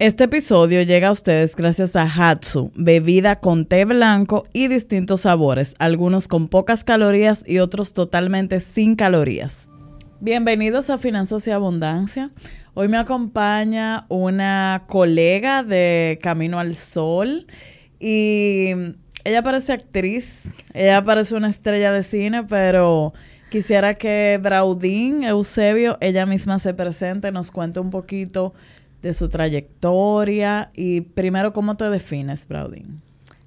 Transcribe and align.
Este 0.00 0.24
episodio 0.24 0.80
llega 0.80 1.08
a 1.08 1.12
ustedes 1.12 1.54
gracias 1.54 1.94
a 1.94 2.04
Hatsu, 2.04 2.72
bebida 2.74 3.38
con 3.38 3.66
té 3.66 3.84
blanco 3.84 4.44
y 4.54 4.68
distintos 4.68 5.20
sabores, 5.20 5.74
algunos 5.78 6.26
con 6.26 6.48
pocas 6.48 6.84
calorías 6.84 7.44
y 7.46 7.58
otros 7.58 7.92
totalmente 7.92 8.60
sin 8.60 8.96
calorías. 8.96 9.68
Bienvenidos 10.18 10.88
a 10.88 10.96
Finanzas 10.96 11.46
y 11.48 11.50
Abundancia. 11.50 12.30
Hoy 12.72 12.88
me 12.88 12.96
acompaña 12.96 14.06
una 14.08 14.84
colega 14.86 15.62
de 15.62 16.18
Camino 16.22 16.58
al 16.58 16.76
Sol 16.76 17.46
y 17.98 18.70
ella 19.24 19.42
parece 19.42 19.74
actriz, 19.74 20.44
ella 20.72 21.04
parece 21.04 21.34
una 21.34 21.50
estrella 21.50 21.92
de 21.92 22.04
cine, 22.04 22.44
pero 22.44 23.12
quisiera 23.50 23.96
que 23.96 24.40
Braudín 24.42 25.24
Eusebio, 25.24 25.98
ella 26.00 26.24
misma 26.24 26.58
se 26.58 26.72
presente, 26.72 27.32
nos 27.32 27.50
cuente 27.50 27.80
un 27.80 27.90
poquito 27.90 28.54
de 29.02 29.12
su 29.12 29.28
trayectoria 29.28 30.70
y 30.74 31.00
primero, 31.02 31.52
¿cómo 31.52 31.76
te 31.76 31.88
defines, 31.90 32.46
Braudín? 32.46 33.00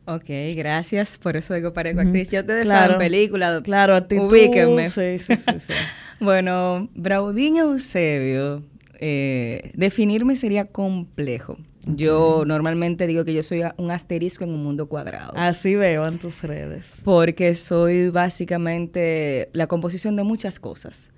Ok, 0.06 0.26
gracias. 0.56 1.18
Por 1.18 1.38
eso 1.38 1.54
digo 1.54 1.74
para 1.74 1.90
actriz. 1.90 2.30
Yo 2.32 2.46
te 2.46 2.54
deseo 2.54 2.98
película. 2.98 3.62
Claro, 3.64 3.96
a 3.96 4.04
ti 4.04 4.18
Ubíquenme. 4.18 4.90
Sí, 4.90 5.20
sí, 5.20 5.34
sí, 5.36 5.74
bueno, 6.20 6.90
Braudín 6.94 7.58
Eusebio, 7.58 8.64
eh, 9.00 9.72
definirme 9.76 10.36
sería 10.36 10.66
complejo. 10.66 11.58
Yo 11.86 12.44
normalmente 12.46 13.08
digo 13.08 13.26
que 13.26 13.34
yo 13.34 13.44
soy 13.44 13.64
un 13.78 13.92
asterisco 13.92 14.44
en 14.44 14.52
un 14.52 14.64
mundo 14.64 14.88
cuadrado. 14.88 15.34
Así 15.36 15.76
veo 15.76 16.08
en 16.08 16.18
tus 16.18 16.42
redes. 16.42 16.94
Porque 17.04 17.54
soy 17.56 18.10
básicamente 18.10 19.50
la 19.52 19.68
composición 19.68 20.16
de 20.16 20.24
muchas 20.24 20.60
cosas. 20.60 21.12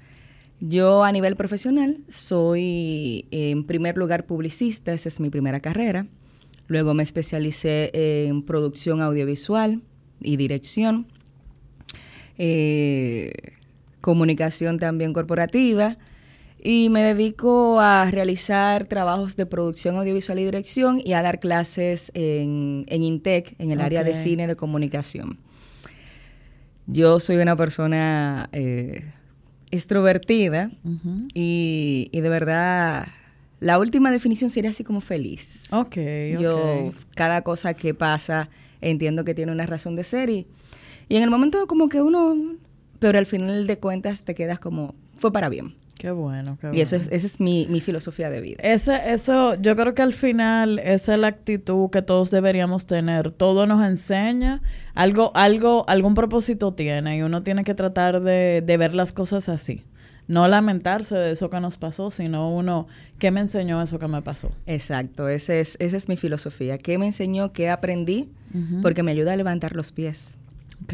Yo 0.59 1.03
a 1.03 1.11
nivel 1.11 1.35
profesional 1.35 1.99
soy 2.07 3.27
en 3.31 3.65
primer 3.65 3.97
lugar 3.97 4.25
publicista, 4.25 4.93
esa 4.93 5.09
es 5.09 5.19
mi 5.19 5.29
primera 5.29 5.59
carrera. 5.59 6.07
Luego 6.67 6.93
me 6.93 7.03
especialicé 7.03 7.91
en 8.27 8.41
producción 8.41 9.01
audiovisual 9.01 9.81
y 10.21 10.37
dirección, 10.37 11.07
eh, 12.37 13.33
comunicación 14.01 14.79
también 14.79 15.13
corporativa 15.13 15.97
y 16.63 16.89
me 16.89 17.03
dedico 17.03 17.79
a 17.79 18.09
realizar 18.09 18.85
trabajos 18.85 19.35
de 19.35 19.45
producción 19.45 19.97
audiovisual 19.97 20.39
y 20.39 20.45
dirección 20.45 21.01
y 21.03 21.13
a 21.13 21.21
dar 21.21 21.39
clases 21.39 22.11
en, 22.15 22.85
INTEC, 22.89 23.55
en 23.59 23.71
el 23.71 23.81
área 23.81 24.03
de 24.03 24.15
cine 24.15 24.47
de 24.47 24.55
comunicación. 24.55 25.37
Yo 26.87 27.19
soy 27.19 27.37
una 27.37 27.55
persona 27.55 28.49
eh, 28.51 29.03
extrovertida 29.75 30.71
y, 31.33 32.09
de 32.11 32.29
verdad 32.29 33.07
la 33.59 33.79
última 33.79 34.11
definición 34.11 34.49
sería 34.49 34.71
así 34.71 34.83
como 34.83 35.01
feliz. 35.01 35.63
Ok. 35.71 35.95
Yo, 36.39 36.91
cada 37.15 37.41
cosa 37.41 37.73
que 37.73 37.93
pasa, 37.93 38.49
entiendo 38.81 39.23
que 39.23 39.33
tiene 39.33 39.51
una 39.51 39.65
razón 39.65 39.95
de 39.95 40.03
ser 40.03 40.29
y, 40.29 40.45
y 41.07 41.15
en 41.15 41.23
el 41.23 41.29
momento 41.29 41.65
como 41.65 41.87
que 41.89 42.01
uno, 42.01 42.35
pero 42.99 43.17
al 43.17 43.25
final 43.25 43.65
de 43.65 43.79
cuentas 43.79 44.23
te 44.23 44.35
quedas 44.35 44.59
como, 44.59 44.93
fue 45.17 45.31
para 45.31 45.49
bien. 45.49 45.73
Qué 45.97 46.11
bueno, 46.11 46.57
qué 46.59 46.67
bueno. 46.67 46.77
Y 46.77 46.81
eso 46.81 46.97
es, 46.97 47.07
esa 47.11 47.25
es 47.25 47.39
mi, 47.39 47.67
mi, 47.69 47.79
filosofía 47.79 48.29
de 48.29 48.41
vida. 48.41 48.57
Ese, 48.61 49.13
eso, 49.13 49.55
yo 49.55 49.75
creo 49.75 49.93
que 49.93 50.01
al 50.01 50.13
final 50.13 50.79
esa 50.79 51.13
es 51.13 51.19
la 51.19 51.27
actitud 51.27 51.89
que 51.89 52.01
todos 52.01 52.31
deberíamos 52.31 52.85
tener. 52.85 53.31
Todo 53.31 53.65
nos 53.65 53.85
enseña, 53.85 54.61
algo, 54.93 55.31
algo, 55.35 55.85
algún 55.87 56.13
propósito 56.13 56.73
tiene 56.73 57.17
y 57.17 57.21
uno 57.21 57.43
tiene 57.43 57.63
que 57.63 57.73
tratar 57.73 58.21
de, 58.21 58.61
de 58.65 58.77
ver 58.77 58.93
las 58.93 59.13
cosas 59.13 59.47
así. 59.47 59.83
No 60.27 60.47
lamentarse 60.47 61.15
de 61.15 61.31
eso 61.31 61.49
que 61.49 61.59
nos 61.59 61.77
pasó, 61.77 62.09
sino 62.09 62.49
uno, 62.49 62.87
¿qué 63.19 63.29
me 63.29 63.41
enseñó 63.41 63.81
eso 63.81 63.99
que 63.99 64.07
me 64.07 64.21
pasó? 64.23 64.49
Exacto, 64.65 65.29
ese 65.29 65.59
es, 65.59 65.77
esa 65.79 65.97
es 65.97 66.09
mi 66.09 66.17
filosofía. 66.17 66.77
¿Qué 66.79 66.97
me 66.97 67.05
enseñó? 67.05 67.53
¿Qué 67.53 67.69
aprendí? 67.69 68.29
Porque 68.81 69.03
me 69.03 69.11
ayuda 69.11 69.33
a 69.33 69.35
levantar 69.35 69.75
los 69.75 69.91
pies. 69.91 70.37
Ok. 70.83 70.93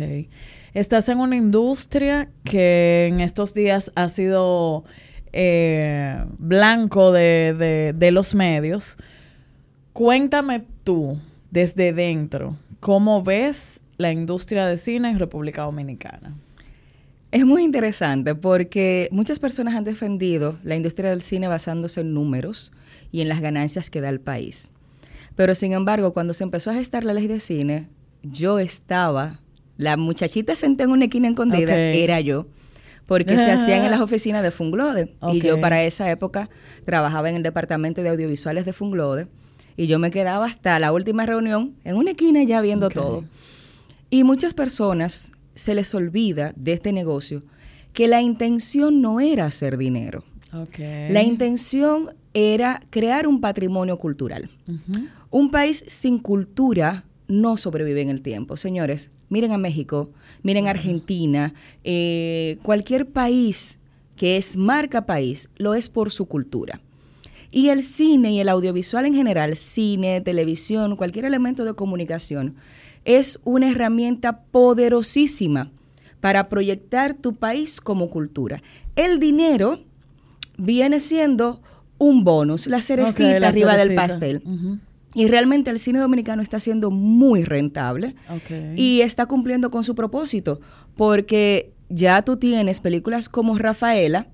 Estás 0.74 1.10
en 1.10 1.20
una 1.20 1.36
industria 1.36 2.30
que 2.46 3.08
en 3.08 3.20
estos 3.20 3.54
días 3.54 3.92
ha 3.96 4.08
sido 4.08 4.86
eh, 5.34 6.24
blanco 6.38 7.12
de, 7.12 7.94
de, 7.94 8.12
los 8.12 8.34
medios. 8.34 8.98
Cuéntame 9.92 10.64
tú, 10.86 11.20
desde 11.50 11.92
dentro, 11.92 12.58
¿cómo 12.80 13.22
ves 13.22 13.82
la 13.98 14.14
industria 14.14 14.66
de 14.66 14.78
cine 14.78 15.10
en 15.10 15.20
República 15.20 15.64
Dominicana? 15.64 16.38
Es 17.32 17.46
muy 17.46 17.64
interesante 17.64 18.34
porque 18.34 19.10
muchas 19.12 19.42
personas 19.42 19.76
han 19.76 19.84
defendido 19.84 20.58
la 20.64 20.78
industria 20.78 21.10
del 21.10 21.22
cine 21.22 21.50
basándose 21.50 22.00
en 22.00 22.14
números 22.14 22.72
y 23.12 23.20
en 23.20 23.28
las 23.28 23.42
ganancias 23.42 23.90
que 23.90 24.00
da 24.00 24.08
el 24.08 24.22
país. 24.22 24.70
Pero 25.36 25.54
sin 25.54 25.74
embargo, 25.74 26.14
cuando 26.14 26.34
se 26.34 26.46
empezó 26.46 26.72
a 26.72 26.76
gestar 26.76 27.04
la 27.04 27.14
ley 27.14 27.28
de 27.28 27.42
cine, 27.42 27.90
yo 28.24 28.58
estaba 28.60 29.42
la 29.82 29.98
muchachita 29.98 30.54
sentada 30.54 30.86
en 30.86 30.92
una 30.92 31.06
esquina 31.06 31.28
escondida 31.28 31.76
era 31.76 32.22
yo, 32.22 32.46
porque 33.08 33.36
se 33.36 33.50
hacían 33.50 33.84
en 33.84 33.92
las 33.92 34.00
oficinas 34.00 34.44
de 34.44 34.52
Funglode. 34.52 35.16
Y 35.34 35.42
yo 35.42 35.60
para 35.60 35.84
esa 35.84 36.10
época 36.12 36.50
trabajaba 36.86 37.30
en 37.30 37.38
el 37.38 37.44
departamento 37.44 38.04
de 38.04 38.10
audiovisuales 38.10 38.66
de 38.66 38.74
Funglode. 38.74 39.28
Y 39.76 39.88
yo 39.88 39.98
me 39.98 40.12
quedaba 40.12 40.46
hasta 40.46 40.78
la 40.78 40.92
última 40.92 41.26
reunión 41.26 41.76
en 41.84 41.96
una 41.96 42.12
esquina 42.12 42.44
ya 42.44 42.62
viendo 42.62 42.90
todo. 42.90 43.26
Y 44.12 44.24
muchas 44.24 44.54
personas 44.54 45.32
se 45.56 45.74
les 45.74 45.96
olvida 45.96 46.54
de 46.56 46.74
este 46.74 46.94
negocio 46.94 47.42
que 47.92 48.08
la 48.08 48.22
intención 48.22 49.02
no 49.02 49.20
era 49.20 49.46
hacer 49.46 49.78
dinero. 49.78 50.24
La 51.10 51.24
intención 51.24 52.12
era 52.34 52.82
crear 52.92 53.26
un 53.26 53.42
patrimonio 53.42 53.98
cultural. 53.98 54.52
Un 55.32 55.50
país 55.50 55.84
sin 55.88 56.20
cultura 56.20 57.06
no 57.32 57.58
sobrevive 57.58 58.02
en 58.02 58.10
el 58.10 58.22
tiempo. 58.22 58.58
Señores, 58.58 59.10
miren 59.30 59.52
a 59.52 59.58
México, 59.58 60.12
miren 60.44 60.68
a 60.68 60.72
Argentina, 60.72 61.54
eh, 61.84 62.58
cualquier 62.62 63.08
país 63.08 63.80
que 64.16 64.38
es 64.38 64.58
marca 64.58 65.06
país, 65.06 65.50
lo 65.58 65.74
es 65.74 65.90
por 65.90 66.12
su 66.12 66.28
cultura. 66.28 66.82
Y 67.52 67.70
el 67.70 67.84
cine 67.84 68.32
y 68.32 68.40
el 68.40 68.50
audiovisual 68.50 69.06
en 69.06 69.14
general, 69.14 69.56
cine, 69.56 70.22
televisión, 70.22 70.96
cualquier 70.96 71.26
elemento 71.26 71.66
de 71.66 71.74
comunicación, 71.74 72.56
es 73.04 73.40
una 73.44 73.72
herramienta 73.72 74.44
poderosísima 74.44 75.72
para 76.20 76.50
proyectar 76.50 77.16
tu 77.16 77.34
país 77.34 77.82
como 77.82 78.10
cultura. 78.10 78.62
El 78.96 79.20
dinero 79.20 79.80
viene 80.58 81.00
siendo 81.00 81.62
un 81.98 82.24
bonus, 82.24 82.68
la 82.68 82.82
cerecita 82.82 83.48
arriba 83.48 83.76
del 83.76 83.96
pastel. 83.96 84.44
Y 85.14 85.28
realmente 85.28 85.70
el 85.70 85.80
cine 85.80 86.00
dominicano 86.00 86.42
está 86.42 86.60
siendo 86.60 86.90
muy 86.90 87.44
rentable 87.44 88.16
y 88.76 89.02
está 89.02 89.26
cumpliendo 89.26 89.70
con 89.70 89.84
su 89.84 89.96
propósito, 89.96 90.62
porque 90.96 91.74
ya 91.90 92.22
tú 92.22 92.38
tienes 92.38 92.80
películas 92.80 93.28
como 93.28 93.58
Rafaela, 93.58 94.28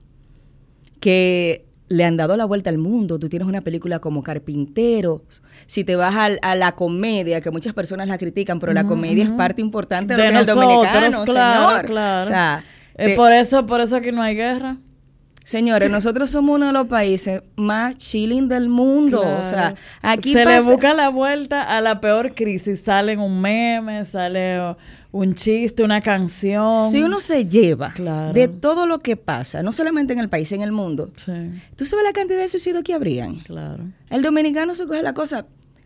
que 0.99 1.65
le 1.89 2.03
han 2.03 2.17
dado 2.17 2.35
la 2.37 2.45
vuelta 2.45 2.69
al 2.69 2.77
mundo. 2.77 3.17
Tú 3.17 3.29
tienes 3.29 3.47
una 3.47 3.61
película 3.61 3.99
como 3.99 4.23
Carpinteros. 4.23 5.41
Si 5.65 5.83
te 5.83 5.95
vas 5.95 6.15
a, 6.15 6.55
la 6.55 6.71
comedia, 6.73 7.41
que 7.41 7.49
muchas 7.49 7.73
personas 7.73 8.07
la 8.07 8.17
critican, 8.17 8.59
pero 8.59 8.73
la 8.73 8.85
comedia 8.85 9.23
es 9.23 9.29
parte 9.31 9.61
importante 9.61 10.15
de, 10.15 10.31
de 10.31 10.43
dominicano, 10.43 11.23
claro, 11.23 11.87
claro. 11.87 12.63
por 13.15 13.31
eso, 13.31 13.65
por 13.65 13.81
eso 13.81 13.95
aquí 13.95 14.11
no 14.11 14.21
hay 14.21 14.35
guerra. 14.35 14.77
Señores, 15.47 15.89
nosotros 15.97 16.29
somos 16.29 16.57
uno 16.57 16.65
de 16.65 16.73
los 16.73 16.87
países 16.87 17.41
más 17.55 17.95
chilling 17.95 18.49
del 18.49 18.67
mundo. 18.67 19.21
O 19.21 19.43
sea, 19.43 19.75
aquí 20.01 20.33
se 20.33 20.45
le 20.45 20.59
busca 20.59 20.93
la 20.93 21.07
vuelta 21.07 21.63
a 21.63 21.79
la 21.79 22.01
peor 22.01 22.35
crisis. 22.35 22.81
Sale 22.81 23.15
un 23.15 23.39
meme, 23.39 24.03
sale 24.03 24.75
un 25.13 25.33
chiste, 25.35 25.83
una 25.83 26.01
canción. 26.01 26.91
Si 26.91 27.01
uno 27.01 27.21
se 27.21 27.45
lleva 27.45 27.93
de 28.33 28.49
todo 28.49 28.85
lo 28.85 28.99
que 28.99 29.15
pasa, 29.15 29.63
no 29.63 29.71
solamente 29.71 30.11
en 30.11 30.19
el 30.19 30.27
país, 30.27 30.51
en 30.51 30.63
el 30.63 30.73
mundo, 30.73 31.13
tú 31.77 31.85
sabes 31.85 32.03
la 32.03 32.11
cantidad 32.11 32.39
de 32.39 32.49
suicidios 32.49 32.83
que 32.83 32.93
habrían. 32.93 33.37
Claro. 33.37 33.85
El 34.09 34.23
dominicano 34.23 34.75
se 34.75 34.85
coge 34.85 35.01
la 35.01 35.13
cosa. 35.13 35.45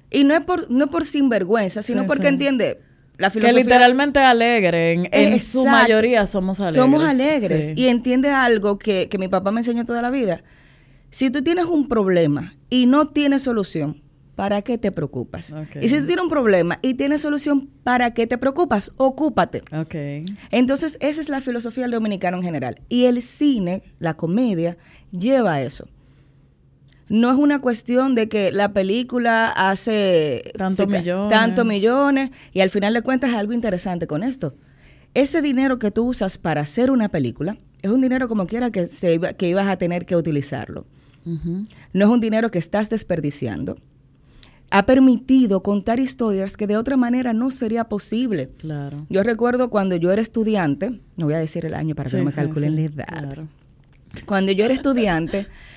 Y 0.09 0.23
no 0.23 0.33
es 0.33 0.41
por, 0.41 0.71
no 0.71 0.89
por 0.89 1.05
sinvergüenza, 1.05 1.83
sino 1.83 2.07
porque 2.07 2.29
entiende 2.29 2.81
que 3.29 3.53
literalmente 3.53 4.19
alegre, 4.19 5.09
en, 5.11 5.39
su 5.39 5.65
mayoría 5.65 6.25
somos 6.25 6.59
alegres. 6.59 6.75
Somos 6.75 7.03
alegres 7.03 7.73
y 7.75 7.87
entiende 7.87 8.29
algo 8.29 8.77
que, 8.77 9.09
mi 9.19 9.27
papá 9.27 9.51
me 9.51 9.59
enseñó 9.59 9.85
toda 9.85 10.01
la 10.01 10.09
vida. 10.09 10.43
Si 11.09 11.29
tú 11.29 11.43
tienes 11.43 11.65
un 11.65 11.87
problema 11.87 12.55
y 12.69 12.85
no 12.85 13.09
tienes 13.09 13.43
solución, 13.43 14.01
¿para 14.35 14.61
qué 14.61 14.77
te 14.77 14.91
preocupas? 14.91 15.53
Y 15.81 15.89
si 15.89 15.99
tú 15.99 16.05
tienes 16.05 16.23
un 16.23 16.29
problema 16.29 16.79
y 16.81 16.93
tienes 16.93 17.21
solución, 17.21 17.69
¿para 17.83 18.13
qué 18.13 18.27
te 18.27 18.37
preocupas? 18.37 18.93
Ocúpate. 18.97 19.63
Entonces, 20.51 20.97
esa 21.01 21.21
es 21.21 21.29
la 21.29 21.41
filosofía 21.41 21.83
del 21.83 21.91
dominicano 21.91 22.37
en 22.37 22.43
general. 22.43 22.81
Y 22.87 23.05
el 23.05 23.21
cine, 23.21 23.83
la 23.99 24.15
comedia, 24.15 24.77
lleva 25.11 25.55
a 25.55 25.61
eso 25.61 25.87
no 27.11 27.29
es 27.29 27.37
una 27.37 27.59
cuestión 27.59 28.15
de 28.15 28.29
que 28.29 28.51
la 28.51 28.71
película 28.73 29.49
hace 29.49 30.51
tantos 30.57 30.87
millones. 30.87 31.29
Tanto 31.29 31.65
millones 31.65 32.31
y 32.53 32.61
al 32.61 32.69
final 32.69 32.93
de 32.93 33.01
cuentas 33.01 33.33
algo 33.33 33.53
interesante 33.53 34.07
con 34.07 34.23
esto. 34.23 34.55
Ese 35.13 35.41
dinero 35.41 35.77
que 35.77 35.91
tú 35.91 36.07
usas 36.07 36.37
para 36.37 36.61
hacer 36.61 36.89
una 36.89 37.09
película 37.09 37.57
es 37.81 37.91
un 37.91 38.01
dinero 38.01 38.29
como 38.29 38.47
quiera 38.47 38.71
que, 38.71 38.87
se 38.87 39.19
que 39.37 39.49
ibas 39.49 39.67
a 39.67 39.75
tener 39.75 40.05
que 40.05 40.15
utilizarlo. 40.15 40.85
No 41.25 42.05
es 42.05 42.09
un 42.09 42.21
dinero 42.21 42.49
que 42.49 42.59
estás 42.59 42.89
desperdiciando 42.89 43.77
ha 44.73 44.85
permitido 44.85 45.61
contar 45.61 45.99
historias 45.99 46.55
que 46.55 46.65
de 46.65 46.77
otra 46.77 46.95
manera 46.95 47.33
no 47.33 47.51
sería 47.51 47.83
posible. 47.83 48.47
Claro. 48.57 49.05
Yo 49.09 49.21
recuerdo 49.21 49.69
cuando 49.69 49.97
yo 49.97 50.13
era 50.13 50.21
estudiante, 50.21 51.01
no 51.17 51.25
voy 51.25 51.33
a 51.33 51.39
decir 51.39 51.65
el 51.65 51.73
año 51.73 51.93
para 51.93 52.09
que 52.09 52.17
no 52.17 52.23
me 52.23 52.31
calculen 52.31 52.77
la 52.77 52.81
edad. 52.83 53.37
Cuando 54.25 54.53
yo 54.53 54.63
era 54.63 54.73
estudiante, 54.73 55.47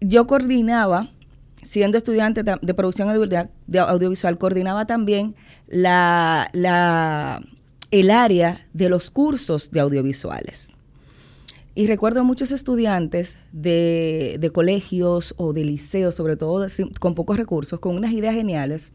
yo 0.00 0.26
coordinaba, 0.26 1.10
siendo 1.62 1.98
estudiante 1.98 2.42
de 2.42 2.74
producción 2.74 3.08
audiovisual, 3.08 4.38
coordinaba 4.38 4.86
también 4.86 5.34
la, 5.68 6.48
la, 6.52 7.42
el 7.90 8.10
área 8.10 8.66
de 8.72 8.88
los 8.88 9.10
cursos 9.10 9.70
de 9.70 9.80
audiovisuales. 9.80 10.72
Y 11.74 11.86
recuerdo 11.86 12.20
a 12.20 12.22
muchos 12.24 12.50
estudiantes 12.50 13.38
de, 13.52 14.36
de, 14.40 14.50
colegios 14.50 15.34
o 15.36 15.52
de 15.52 15.64
liceos, 15.64 16.16
sobre 16.16 16.36
todo 16.36 16.66
con 16.98 17.14
pocos 17.14 17.36
recursos, 17.36 17.78
con 17.78 17.96
unas 17.96 18.12
ideas 18.12 18.34
geniales. 18.34 18.92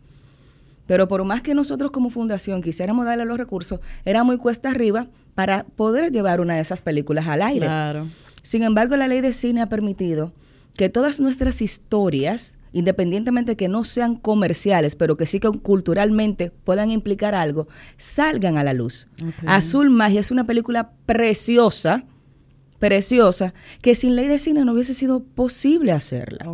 Pero 0.86 1.07
por 1.07 1.24
más 1.24 1.42
que 1.42 1.56
nosotros 1.56 1.90
como 1.92 2.10
fundación 2.10 2.62
quisiéramos 2.62 3.06
darle 3.06 3.25
los 3.25 3.38
recursos, 3.38 3.80
era 4.04 4.24
muy 4.24 4.38
cuesta 4.38 4.69
arriba 4.69 5.07
para 5.34 5.63
poder 5.63 6.12
llevar 6.12 6.42
una 6.42 6.56
de 6.56 6.62
esas 6.62 6.81
películas 6.81 7.28
al 7.28 7.42
aire. 7.42 7.66
Claro. 7.66 8.07
Sin 8.44 8.62
embargo, 8.62 8.96
la 8.96 9.07
ley 9.07 9.22
de 9.22 9.34
cine 9.34 9.62
ha 9.62 9.69
permitido 9.69 10.31
que 10.75 10.89
todas 10.89 11.19
nuestras 11.19 11.62
historias, 11.62 12.57
independientemente 12.74 13.51
de 13.51 13.57
que 13.57 13.69
no 13.69 13.83
sean 13.83 14.16
comerciales, 14.16 14.95
pero 14.95 15.16
que 15.16 15.25
sí 15.25 15.39
que 15.39 15.50
culturalmente 15.50 16.51
puedan 16.51 16.92
implicar 16.92 17.33
algo, 17.33 17.68
salgan 17.98 18.57
a 18.57 18.63
la 18.63 18.74
luz. 18.74 19.07
Azul 19.45 19.89
Magia 19.89 20.19
es 20.19 20.31
una 20.31 20.45
película 20.45 20.92
preciosa, 21.06 22.04
preciosa, 22.80 23.54
que 23.81 23.95
sin 23.95 24.16
ley 24.16 24.27
de 24.27 24.38
cine 24.38 24.66
no 24.66 24.74
hubiese 24.74 24.94
sido 24.94 25.24
posible 25.24 25.94
hacerla. 25.94 26.50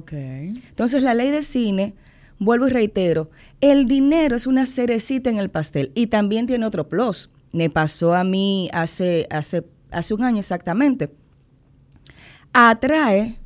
Entonces 0.70 1.02
la 1.02 1.16
ley 1.16 1.32
de 1.32 1.42
cine, 1.42 1.96
vuelvo 2.38 2.68
y 2.68 2.70
reitero, 2.70 3.32
el 3.60 3.88
dinero 3.88 4.36
es 4.36 4.46
una 4.46 4.68
cerecita 4.68 5.32
en 5.32 5.40
el 5.40 5.50
pastel 5.50 5.92
y 5.96 6.08
también 6.08 6.46
tiene 6.46 6.66
otro 6.66 6.88
plus. 6.88 7.32
Me 7.52 7.70
pasó 7.70 8.14
a 8.14 8.24
mí 8.24 8.70
hace, 8.72 9.28
hace, 9.32 9.66
hace 9.90 10.14
un 10.14 10.24
año 10.24 10.40
exactamente. 10.40 11.12
Atrae 12.54 13.41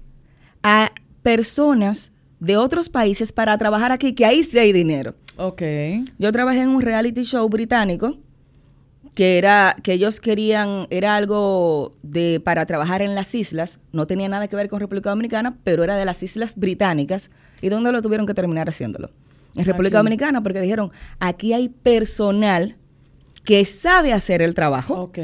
a 0.66 0.92
personas 1.22 2.12
de 2.40 2.58
otros 2.58 2.90
países 2.90 3.32
para 3.32 3.56
trabajar 3.56 3.92
aquí, 3.92 4.14
que 4.14 4.26
ahí 4.26 4.44
sí 4.44 4.58
hay 4.58 4.74
dinero. 4.74 5.14
Ok. 5.38 5.62
Yo 6.18 6.32
trabajé 6.32 6.62
en 6.62 6.70
un 6.70 6.82
reality 6.82 7.24
show 7.24 7.48
británico 7.48 8.18
que 9.14 9.38
era 9.38 9.76
que 9.84 9.94
ellos 9.94 10.20
querían 10.20 10.88
era 10.90 11.16
algo 11.16 11.94
de 12.02 12.42
para 12.44 12.66
trabajar 12.66 13.04
en 13.04 13.14
las 13.14 13.34
islas, 13.36 13.80
no 13.94 14.08
tenía 14.08 14.28
nada 14.28 14.48
que 14.48 14.56
ver 14.56 14.68
con 14.68 14.80
República 14.80 15.12
Dominicana, 15.12 15.56
pero 15.64 15.84
era 15.84 15.96
de 15.96 16.04
las 16.04 16.22
islas 16.24 16.58
británicas 16.58 17.30
y 17.62 17.70
dónde 17.70 17.92
lo 17.92 18.02
tuvieron 18.02 18.26
que 18.26 18.34
terminar 18.34 18.68
haciéndolo. 18.68 19.12
En 19.56 19.66
República 19.66 20.00
Dominicana 20.00 20.42
porque 20.42 20.60
dijeron, 20.60 20.92
aquí 21.20 21.54
hay 21.54 21.70
personal 21.70 22.76
que 23.46 23.64
sabe 23.66 24.14
hacer 24.14 24.42
el 24.42 24.56
trabajo. 24.56 24.96
Ok 24.96 25.20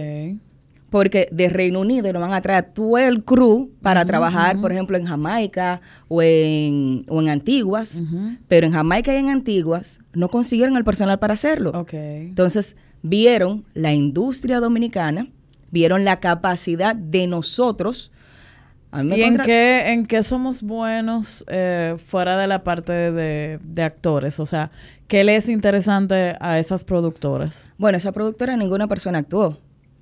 porque 0.91 1.29
de 1.31 1.47
Reino 1.47 1.79
Unido 1.79 2.11
nos 2.11 2.21
van 2.21 2.33
a 2.33 2.41
traer 2.41 2.65
todo 2.65 2.97
el 2.97 3.23
crew 3.23 3.71
para 3.81 4.03
trabajar, 4.03 4.59
por 4.59 4.73
ejemplo, 4.73 4.97
en 4.97 5.05
Jamaica 5.05 5.79
o 6.09 6.21
en, 6.21 7.05
o 7.07 7.21
en 7.21 7.29
Antiguas, 7.29 8.03
pero 8.49 8.67
en 8.67 8.73
Jamaica 8.73 9.13
y 9.13 9.17
en 9.17 9.29
Antiguas 9.29 10.01
no 10.13 10.27
consiguieron 10.27 10.75
el 10.75 10.83
personal 10.83 11.17
para 11.17 11.33
hacerlo. 11.33 11.87
Entonces, 11.93 12.75
vieron 13.01 13.63
la 13.73 13.93
industria 13.93 14.59
dominicana, 14.59 15.27
vieron 15.71 16.03
la 16.03 16.19
capacidad 16.19 16.93
de 16.93 17.25
nosotros. 17.25 18.11
¿Y 18.93 19.21
en 19.21 19.37
qué, 19.37 19.93
en 19.93 20.05
qué 20.05 20.23
somos 20.23 20.61
buenos 20.61 21.45
eh, 21.47 21.95
fuera 22.05 22.35
de 22.35 22.47
la 22.47 22.65
parte 22.65 22.91
de, 22.91 23.59
de 23.63 23.83
actores? 23.83 24.41
O 24.41 24.45
sea, 24.45 24.71
¿qué 25.07 25.23
le 25.23 25.37
es 25.37 25.47
interesante 25.47 26.35
a 26.41 26.59
esas 26.59 26.83
productoras? 26.83 27.71
Bueno, 27.77 27.97
esa 27.97 28.11
productora 28.11 28.57
ninguna 28.57 28.87
persona 28.87 29.19
actuó 29.19 29.57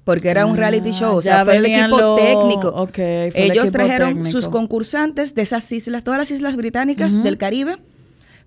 porque 0.09 0.29
era 0.29 0.47
un 0.47 0.57
reality 0.57 0.89
show, 0.89 1.17
o 1.17 1.21
sea, 1.21 1.45
fue 1.45 1.57
el 1.57 1.67
equipo 1.67 2.15
técnico. 2.15 2.87
Ellos 2.95 3.71
trajeron 3.71 4.25
sus 4.25 4.47
concursantes 4.47 5.35
de 5.35 5.43
esas 5.43 5.71
islas, 5.71 6.03
todas 6.03 6.17
las 6.17 6.31
islas 6.31 6.55
británicas 6.55 7.21
del 7.21 7.37
Caribe, 7.37 7.77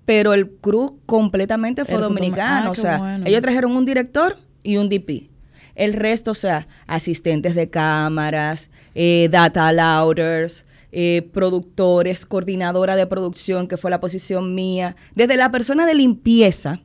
pero 0.05 0.35
el 0.35 0.51
crew 0.51 0.99
completamente 1.07 1.85
fue 1.85 1.99
dominicano, 1.99 2.67
ah, 2.67 2.71
o 2.73 2.75
sea, 2.75 3.21
ellos 3.25 3.41
trajeron 3.43 3.77
un 3.77 3.85
director 3.85 4.39
y 4.65 4.77
un 4.77 4.89
DP. 4.89 5.31
El 5.77 5.93
resto, 5.93 6.33
o 6.33 6.35
sea, 6.35 6.67
asistentes 6.89 7.55
de 7.55 7.71
cámaras, 7.71 8.69
eh, 8.97 9.29
data 9.31 9.73
louders, 9.73 10.67
eh, 10.91 11.31
productores, 11.33 12.27
coordinadora 12.27 12.97
de 12.97 13.07
producción, 13.07 13.69
que 13.69 13.77
fue 13.77 13.89
la 13.89 14.01
posición 14.01 14.57
mía, 14.57 14.97
desde 15.15 15.37
la 15.37 15.53
persona 15.53 15.87
de 15.87 15.95
limpieza 15.95 16.81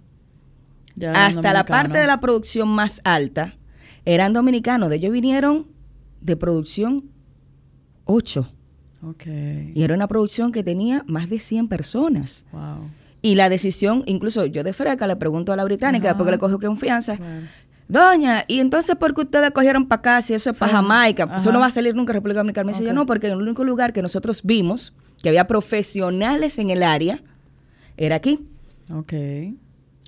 hasta 1.15 1.51
la 1.51 1.65
parte 1.65 1.97
de 1.97 2.05
la 2.05 2.19
producción 2.19 2.67
más 2.67 3.01
alta, 3.03 3.56
eran 4.13 4.33
dominicanos. 4.33 4.89
De 4.89 4.95
ellos 4.95 5.11
vinieron 5.11 5.67
de 6.21 6.35
producción 6.35 7.05
ocho. 8.05 8.51
Okay. 9.03 9.73
Y 9.75 9.83
era 9.83 9.93
una 9.93 10.07
producción 10.07 10.51
que 10.51 10.63
tenía 10.63 11.03
más 11.07 11.29
de 11.29 11.39
100 11.39 11.67
personas. 11.67 12.45
Wow. 12.51 12.89
Y 13.21 13.35
la 13.35 13.49
decisión, 13.49 14.03
incluso 14.05 14.45
yo 14.45 14.63
de 14.63 14.73
freca 14.73 15.05
le 15.07 15.15
pregunto 15.15 15.51
a 15.51 15.55
la 15.55 15.63
británica, 15.63 16.15
porque 16.15 16.31
le 16.31 16.37
cogió 16.37 16.59
confianza. 16.59 17.17
Doña, 17.87 18.45
¿y 18.47 18.59
entonces 18.59 18.95
por 18.95 19.13
qué 19.13 19.21
ustedes 19.21 19.51
cogieron 19.51 19.87
para 19.87 19.99
acá 19.99 20.21
si 20.21 20.33
eso 20.33 20.51
es 20.51 20.57
para 20.57 20.71
Jamaica? 20.71 21.29
Eso 21.35 21.51
no 21.51 21.59
va 21.59 21.67
a 21.67 21.69
salir 21.69 21.95
nunca 21.95 22.11
en 22.11 22.15
República 22.15 22.39
Dominicana. 22.39 22.65
Me 22.65 22.71
dice, 22.71 22.85
yo 22.85 22.93
no, 22.93 23.05
porque 23.05 23.27
el 23.27 23.35
único 23.35 23.63
lugar 23.63 23.91
que 23.93 24.01
nosotros 24.01 24.41
vimos 24.43 24.93
que 25.21 25.29
había 25.29 25.47
profesionales 25.47 26.59
en 26.59 26.69
el 26.69 26.83
área 26.83 27.21
era 27.97 28.15
aquí. 28.15 28.39
Ok. 28.93 29.13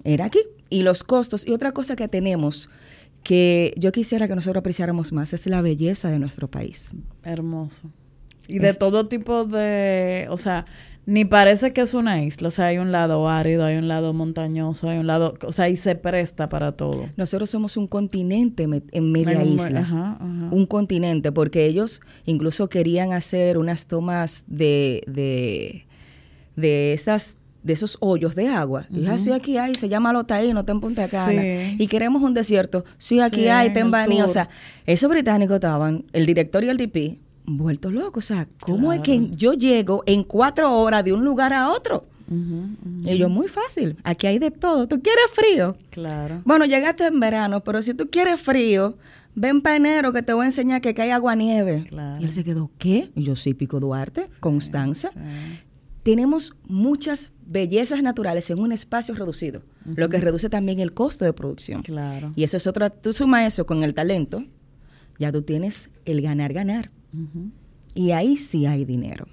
Era 0.04 0.26
aquí. 0.26 0.40
Y 0.70 0.84
los 0.84 1.04
costos. 1.04 1.46
Y 1.48 1.52
otra 1.52 1.72
cosa 1.72 1.96
que 1.96 2.08
tenemos 2.08 2.70
que 3.24 3.74
yo 3.78 3.92
quisiera 3.92 4.28
que 4.28 4.36
nosotros 4.36 4.62
apreciáramos 4.62 5.12
más 5.12 5.34
es 5.34 5.46
la 5.48 5.62
belleza 5.62 6.10
de 6.10 6.20
nuestro 6.20 6.50
país. 6.50 6.92
Hermoso. 7.24 7.92
Y 8.48 8.60
de 8.60 8.74
todo 8.74 9.08
tipo 9.08 9.46
de, 9.46 10.28
o 10.30 10.38
sea, 10.38 10.66
ni 11.10 11.26
parece 11.26 11.74
que 11.74 11.82
es 11.82 11.96
una 11.96 12.24
isla, 12.24 12.50
o 12.50 12.52
sea, 12.52 12.68
hay 12.68 12.78
un 12.78 12.92
lado 12.92 13.28
árido, 13.28 13.66
hay 13.66 13.78
un 13.78 13.88
lado 13.88 14.14
montañoso, 14.14 14.90
hay 14.90 15.00
un 15.00 15.08
lado, 15.08 15.34
o 15.44 15.52
sea, 15.52 15.68
y 15.68 15.76
se 15.76 15.96
presta 15.96 16.50
para 16.50 16.74
todo. 16.74 17.10
Nosotros 17.18 17.50
somos 17.50 17.78
un 17.78 17.88
continente 17.88 18.68
en 18.92 19.12
media 19.12 19.44
isla, 19.44 20.20
un 20.52 20.68
continente, 20.68 21.32
porque 21.32 21.66
ellos 21.66 22.00
incluso 22.26 22.70
querían 22.70 23.14
hacer 23.14 23.58
unas 23.58 23.88
tomas 23.88 24.44
de, 24.46 25.02
de, 25.08 25.88
de 26.56 26.94
estas 26.94 27.39
de 27.64 27.74
esos 27.74 27.98
hoyos 28.00 28.36
de 28.36 28.48
agua. 28.48 28.86
Y 28.90 29.02
dije, 29.02 29.20
sí, 29.20 29.32
aquí 29.32 29.58
hay, 29.58 29.76
se 29.76 29.90
llama 29.90 30.14
Lotaíno, 30.14 30.62
está 30.62 30.72
en 30.72 30.80
Punta 30.80 31.08
Cana. 31.08 31.44
Y 31.78 31.88
queremos 31.88 32.22
un 32.22 32.34
desierto. 32.34 32.86
Sí, 32.98 33.20
aquí 33.20 33.48
hay, 33.48 33.68
está 33.68 33.80
en 33.80 33.92
Bani. 33.92 34.22
O 34.22 34.28
sea, 34.28 34.50
esos 34.86 35.10
británicos 35.10 35.56
estaban, 35.56 36.06
el 36.14 36.26
director 36.26 36.64
y 36.64 36.70
el 36.70 36.78
DP, 36.78 37.20
vueltos 37.46 37.94
locos. 37.94 38.26
O 38.26 38.28
sea, 38.28 38.48
¿cómo 38.62 38.94
es 38.94 39.02
que 39.02 39.30
yo 39.32 39.54
llego 39.54 40.04
en 40.06 40.24
cuatro 40.24 40.72
horas 40.74 41.04
de 41.04 41.14
un 41.14 41.24
lugar 41.24 41.54
a 41.54 41.70
otro? 41.70 42.06
Y 43.04 43.18
yo, 43.18 43.28
muy 43.28 43.48
fácil. 43.48 43.98
Aquí 44.04 44.28
hay 44.28 44.38
de 44.38 44.52
todo. 44.52 44.88
¿Tú 44.88 45.02
quieres 45.02 45.26
frío? 45.34 45.76
Claro. 45.90 46.42
Bueno, 46.46 46.66
llegaste 46.66 47.08
en 47.08 47.20
verano, 47.20 47.62
pero 47.62 47.82
si 47.82 47.96
tú 47.96 48.08
quieres 48.12 48.40
frío, 48.40 48.96
ven 49.34 49.62
para 49.62 49.78
enero 49.78 50.14
que 50.14 50.22
te 50.22 50.34
voy 50.34 50.44
a 50.44 50.46
enseñar 50.46 50.80
que, 50.80 50.94
hay 51.02 51.10
agua 51.10 51.34
nieve. 51.34 51.86
Y 52.20 52.24
él 52.24 52.32
se 52.32 52.44
quedó, 52.44 52.70
¿qué? 52.78 53.10
Y 53.16 53.24
yo, 53.24 53.36
sí, 53.36 53.56
Pico 53.56 53.80
Duarte, 53.80 54.30
Constanza 54.40 55.12
tenemos 56.04 56.56
muchas 56.68 57.32
bellezas 57.50 58.04
naturales 58.04 58.50
en 58.52 58.60
un 58.60 58.72
espacio 58.72 59.16
reducido, 59.16 59.64
lo 59.84 60.08
que 60.08 60.20
reduce 60.20 60.50
también 60.50 60.80
el 60.80 60.94
costo 60.94 61.26
de 61.26 61.34
producción. 61.34 61.82
Claro. 61.82 62.32
Y 62.36 62.44
eso 62.44 62.58
es 62.58 62.68
otra, 62.68 62.90
tú 62.90 63.12
sumas 63.12 63.54
eso 63.54 63.66
con 63.66 63.84
el 63.84 63.94
talento, 63.94 64.46
ya 65.18 65.32
tú 65.32 65.42
tienes 65.42 65.90
el 66.06 66.22
ganar, 66.22 66.54
ganar. 66.54 66.92
Y 67.96 68.12
ahí 68.12 68.38
sí 68.38 68.66
hay 68.68 68.86
dinero, 68.86 69.28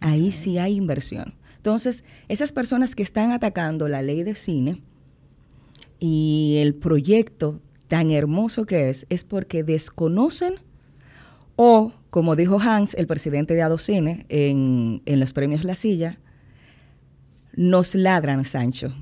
ahí 0.00 0.32
sí 0.32 0.58
hay 0.58 0.76
inversión. 0.76 1.34
Entonces, 1.56 2.04
esas 2.28 2.52
personas 2.52 2.94
que 2.94 3.02
están 3.02 3.32
atacando 3.32 3.88
la 3.88 4.00
ley 4.00 4.22
de 4.22 4.34
cine 4.34 4.82
y 5.98 6.56
el 6.60 6.74
proyecto 6.74 7.60
tan 7.88 8.10
hermoso 8.10 8.64
que 8.64 8.88
es, 8.88 9.06
es 9.10 9.24
porque 9.24 9.62
desconocen 9.62 10.54
o, 11.56 11.92
como 12.10 12.36
dijo 12.36 12.58
Hans, 12.60 12.94
el 12.94 13.06
presidente 13.06 13.54
de 13.54 13.62
Adocine, 13.62 14.26
en, 14.28 15.02
en 15.06 15.20
los 15.20 15.32
premios 15.32 15.64
La 15.64 15.74
Silla, 15.74 16.18
nos 17.56 17.94
ladran, 17.94 18.44
Sancho. 18.44 18.94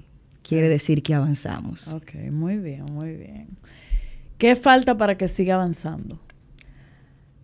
Quiere 0.43 0.69
decir 0.69 1.03
que 1.03 1.15
avanzamos. 1.15 1.93
Ok, 1.93 2.15
muy 2.31 2.59
bien, 2.59 2.85
muy 2.93 3.15
bien. 3.15 3.49
¿Qué 4.39 4.57
falta 4.57 4.97
para 4.97 5.17
que 5.17 5.29
siga 5.29 5.55
avanzando? 5.55 6.21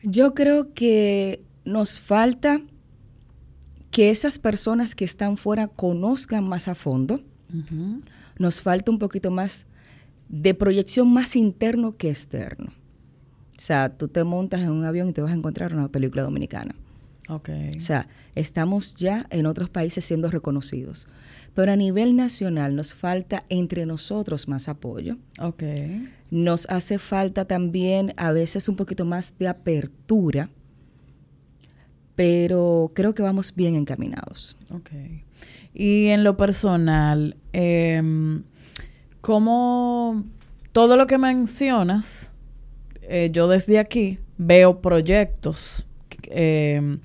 Yo 0.03 0.35
creo 0.35 0.73
que 0.73 1.43
nos 1.65 2.01
falta 2.01 2.61
que 3.91 4.11
esas 4.11 4.39
personas 4.39 4.95
que 4.95 5.05
están 5.05 5.37
fuera 5.37 5.69
conozcan 5.69 6.45
más 6.49 6.69
a 6.69 6.75
fondo. 6.75 7.23
Nos 8.39 8.61
falta 8.61 8.91
un 8.91 8.99
poquito 8.99 9.31
más 9.31 9.67
de 10.29 10.55
proyección 10.55 11.13
más 11.13 11.35
interno 11.37 11.97
que 11.97 12.09
externo. 12.09 12.73
O 13.57 13.61
sea, 13.61 13.91
tú 13.91 14.09
te 14.09 14.23
montas 14.25 14.61
en 14.61 14.71
un 14.71 14.85
avión 14.85 15.09
y 15.09 15.13
te 15.13 15.21
vas 15.21 15.33
a 15.33 15.35
encontrar 15.35 15.75
una 15.75 15.89
película 15.89 16.23
dominicana. 16.23 16.75
Okay. 17.31 17.77
O 17.77 17.81
sea, 17.81 18.09
estamos 18.35 18.97
ya 18.97 19.27
en 19.31 19.47
otros 19.47 19.71
países 19.71 20.05
siendo 20.05 20.31
reconocidos. 20.31 21.07
Pero 21.55 21.73
a 21.73 21.77
nivel 21.77 22.17
nacional 22.17 22.75
nos 22.75 22.95
falta 22.95 23.45
entre 23.49 23.87
nosotros 23.87 24.49
más 24.49 24.69
apoyo. 24.69 25.17
Okay. 25.39 26.09
Nos 26.31 26.69
hace 26.69 26.99
falta 26.99 27.45
también 27.45 28.15
a 28.17 28.33
veces 28.33 28.69
un 28.69 28.77
poquito 28.77 29.05
más 29.05 29.35
de 29.39 29.49
apertura, 29.49 30.51
pero 32.15 32.93
creo 32.95 33.15
que 33.15 33.23
vamos 33.23 33.55
bien 33.55 33.77
encaminados. 33.77 34.57
Okay. 34.71 35.25
Y 35.73 36.07
en 36.09 36.25
lo 36.25 36.37
personal, 36.37 37.37
eh, 37.53 38.03
¿cómo 39.21 40.25
todo 40.73 40.97
lo 40.97 41.07
que 41.07 41.19
mencionas, 41.19 42.31
eh, 43.03 43.31
yo 43.33 43.49
desde 43.49 43.79
aquí 43.79 44.19
veo 44.39 44.81
proyectos. 44.81 45.87
Eh, 46.31 46.99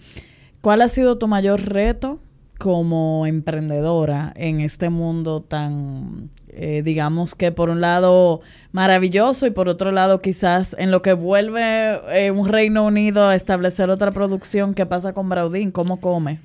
¿Cuál 0.61 0.81
ha 0.81 0.89
sido 0.89 1.17
tu 1.17 1.27
mayor 1.27 1.61
reto 1.61 2.19
como 2.57 3.27
emprendedora 3.27 4.33
en 4.35 4.61
este 4.61 4.89
mundo 4.89 5.41
tan, 5.41 6.29
eh, 6.49 6.81
digamos 6.83 7.35
que 7.35 7.51
por 7.51 7.69
un 7.69 7.81
lado 7.81 8.41
maravilloso 8.71 9.45
y 9.45 9.51
por 9.51 9.67
otro 9.69 9.91
lado 9.91 10.21
quizás 10.21 10.75
en 10.79 10.89
lo 10.89 11.01
que 11.01 11.13
vuelve 11.13 11.99
eh, 12.09 12.31
un 12.31 12.47
Reino 12.47 12.85
Unido 12.85 13.27
a 13.27 13.35
establecer 13.35 13.89
otra 13.89 14.11
producción 14.11 14.73
que 14.73 14.85
pasa 14.85 15.13
con 15.13 15.29
Braudín? 15.29 15.71
¿Cómo 15.71 15.99
come? 15.99 16.39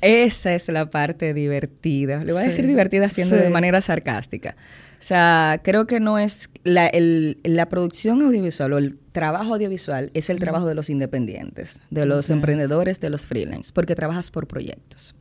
Esa 0.00 0.54
es 0.54 0.68
la 0.68 0.88
parte 0.88 1.34
divertida. 1.34 2.24
Le 2.24 2.32
voy 2.32 2.42
a 2.42 2.46
decir 2.46 2.66
divertida 2.66 3.06
haciendo 3.06 3.36
de 3.36 3.50
manera 3.50 3.80
sarcástica. 3.80 4.56
O 5.00 5.02
sea, 5.02 5.62
creo 5.64 5.86
que 5.86 5.98
no 5.98 6.18
es 6.18 6.50
la, 6.62 6.86
el, 6.86 7.38
la 7.42 7.70
producción 7.70 8.20
audiovisual 8.20 8.74
o 8.74 8.78
el 8.78 8.98
trabajo 9.12 9.54
audiovisual 9.54 10.10
es 10.12 10.28
el 10.28 10.38
trabajo 10.38 10.66
de 10.66 10.74
los 10.74 10.90
independientes, 10.90 11.80
de 11.88 12.04
los 12.04 12.28
emprendedores, 12.28 13.00
de 13.00 13.08
los 13.08 13.26
freelance, 13.26 13.72
porque 13.74 13.94
trabajas 13.94 14.30
por 14.30 14.46
proyectos. 14.46 15.14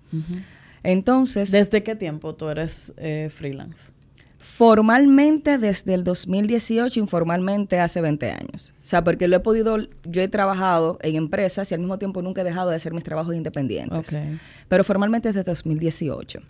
Entonces... 0.83 1.51
¿Desde 1.51 1.81
qué 1.81 1.95
tiempo 1.95 2.36
tú 2.36 2.50
eres 2.50 2.93
eh, 2.98 3.29
freelance? 3.33 3.93
Formalmente 4.38 5.57
desde 5.57 5.93
el 5.93 6.03
2018, 6.03 7.00
informalmente 7.00 7.79
hace 7.79 8.01
20 8.01 8.31
años. 8.31 8.74
O 8.81 8.86
sea, 8.86 9.05
porque 9.05 9.29
lo 9.29 9.38
he 9.38 9.39
podido, 9.39 9.77
yo 10.03 10.21
he 10.21 10.27
trabajado 10.27 11.00
en 11.01 11.15
empresas 11.15 11.71
y 11.71 11.74
al 11.74 11.79
mismo 11.79 11.98
tiempo 11.98 12.21
nunca 12.21 12.41
he 12.41 12.43
dejado 12.43 12.69
de 12.69 12.75
hacer 12.75 12.93
mis 12.93 13.05
trabajos 13.05 13.33
independientes. 13.33 14.09
Okay. 14.09 14.39
Pero 14.67 14.83
formalmente 14.83 15.29
desde 15.29 15.43
2018. 15.43 16.41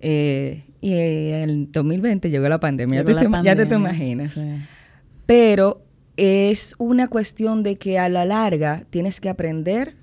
Eh, 0.00 0.64
y 0.80 0.94
en 0.94 1.70
2020 1.70 2.30
llegó 2.30 2.48
la 2.48 2.58
pandemia, 2.58 3.00
llegó 3.00 3.10
ya, 3.10 3.18
te, 3.18 3.24
la 3.24 3.30
pandemia 3.30 3.52
ya, 3.52 3.56
te, 3.56 3.66
te 3.66 3.74
imaginas. 3.74 4.30
Sí. 4.32 4.46
Pero 5.26 5.82
es 6.16 6.74
una 6.78 7.08
cuestión 7.08 7.62
de 7.62 7.76
que 7.76 7.98
a 7.98 8.08
la 8.08 8.24
larga 8.24 8.84
tienes 8.90 9.20
que 9.20 9.28
aprender 9.28 9.96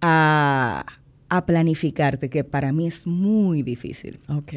a, 0.00 0.84
a, 1.28 1.46
planificarte, 1.46 2.28
que 2.30 2.44
para 2.44 2.72
mí 2.72 2.86
es 2.86 3.06
muy 3.06 3.62
difícil. 3.62 4.20
Ok. 4.28 4.52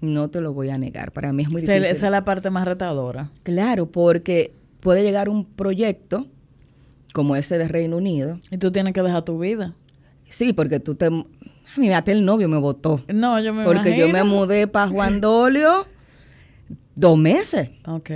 No 0.00 0.28
te 0.30 0.40
lo 0.40 0.52
voy 0.52 0.70
a 0.70 0.78
negar, 0.78 1.12
para 1.12 1.32
mí 1.32 1.44
es 1.44 1.50
muy 1.50 1.62
difícil. 1.62 1.84
Esa 1.84 2.06
es 2.06 2.12
la 2.12 2.24
parte 2.24 2.50
más 2.50 2.66
retadora. 2.66 3.30
Claro, 3.42 3.90
porque 3.90 4.52
puede 4.80 5.02
llegar 5.02 5.28
un 5.28 5.44
proyecto 5.44 6.26
como 7.12 7.36
ese 7.36 7.58
de 7.58 7.68
Reino 7.68 7.96
Unido. 7.96 8.38
Y 8.50 8.58
tú 8.58 8.72
tienes 8.72 8.92
que 8.92 9.02
dejar 9.02 9.24
tu 9.24 9.38
vida. 9.38 9.74
Sí, 10.28 10.52
porque 10.52 10.80
tú 10.80 10.94
te 10.94 11.10
a 11.76 11.80
mí 11.80 11.92
hasta 11.92 12.12
el 12.12 12.24
novio 12.24 12.48
me 12.48 12.58
votó. 12.58 13.02
No, 13.08 13.38
yo 13.40 13.52
me 13.54 13.64
Porque 13.64 13.90
imagino. 13.90 14.06
yo 14.06 14.12
me 14.12 14.24
mudé 14.24 14.66
para 14.66 14.88
Juan 14.92 15.20
Dolio 15.20 15.86
dos 16.94 17.18
meses. 17.18 17.70
Ok. 17.86 18.10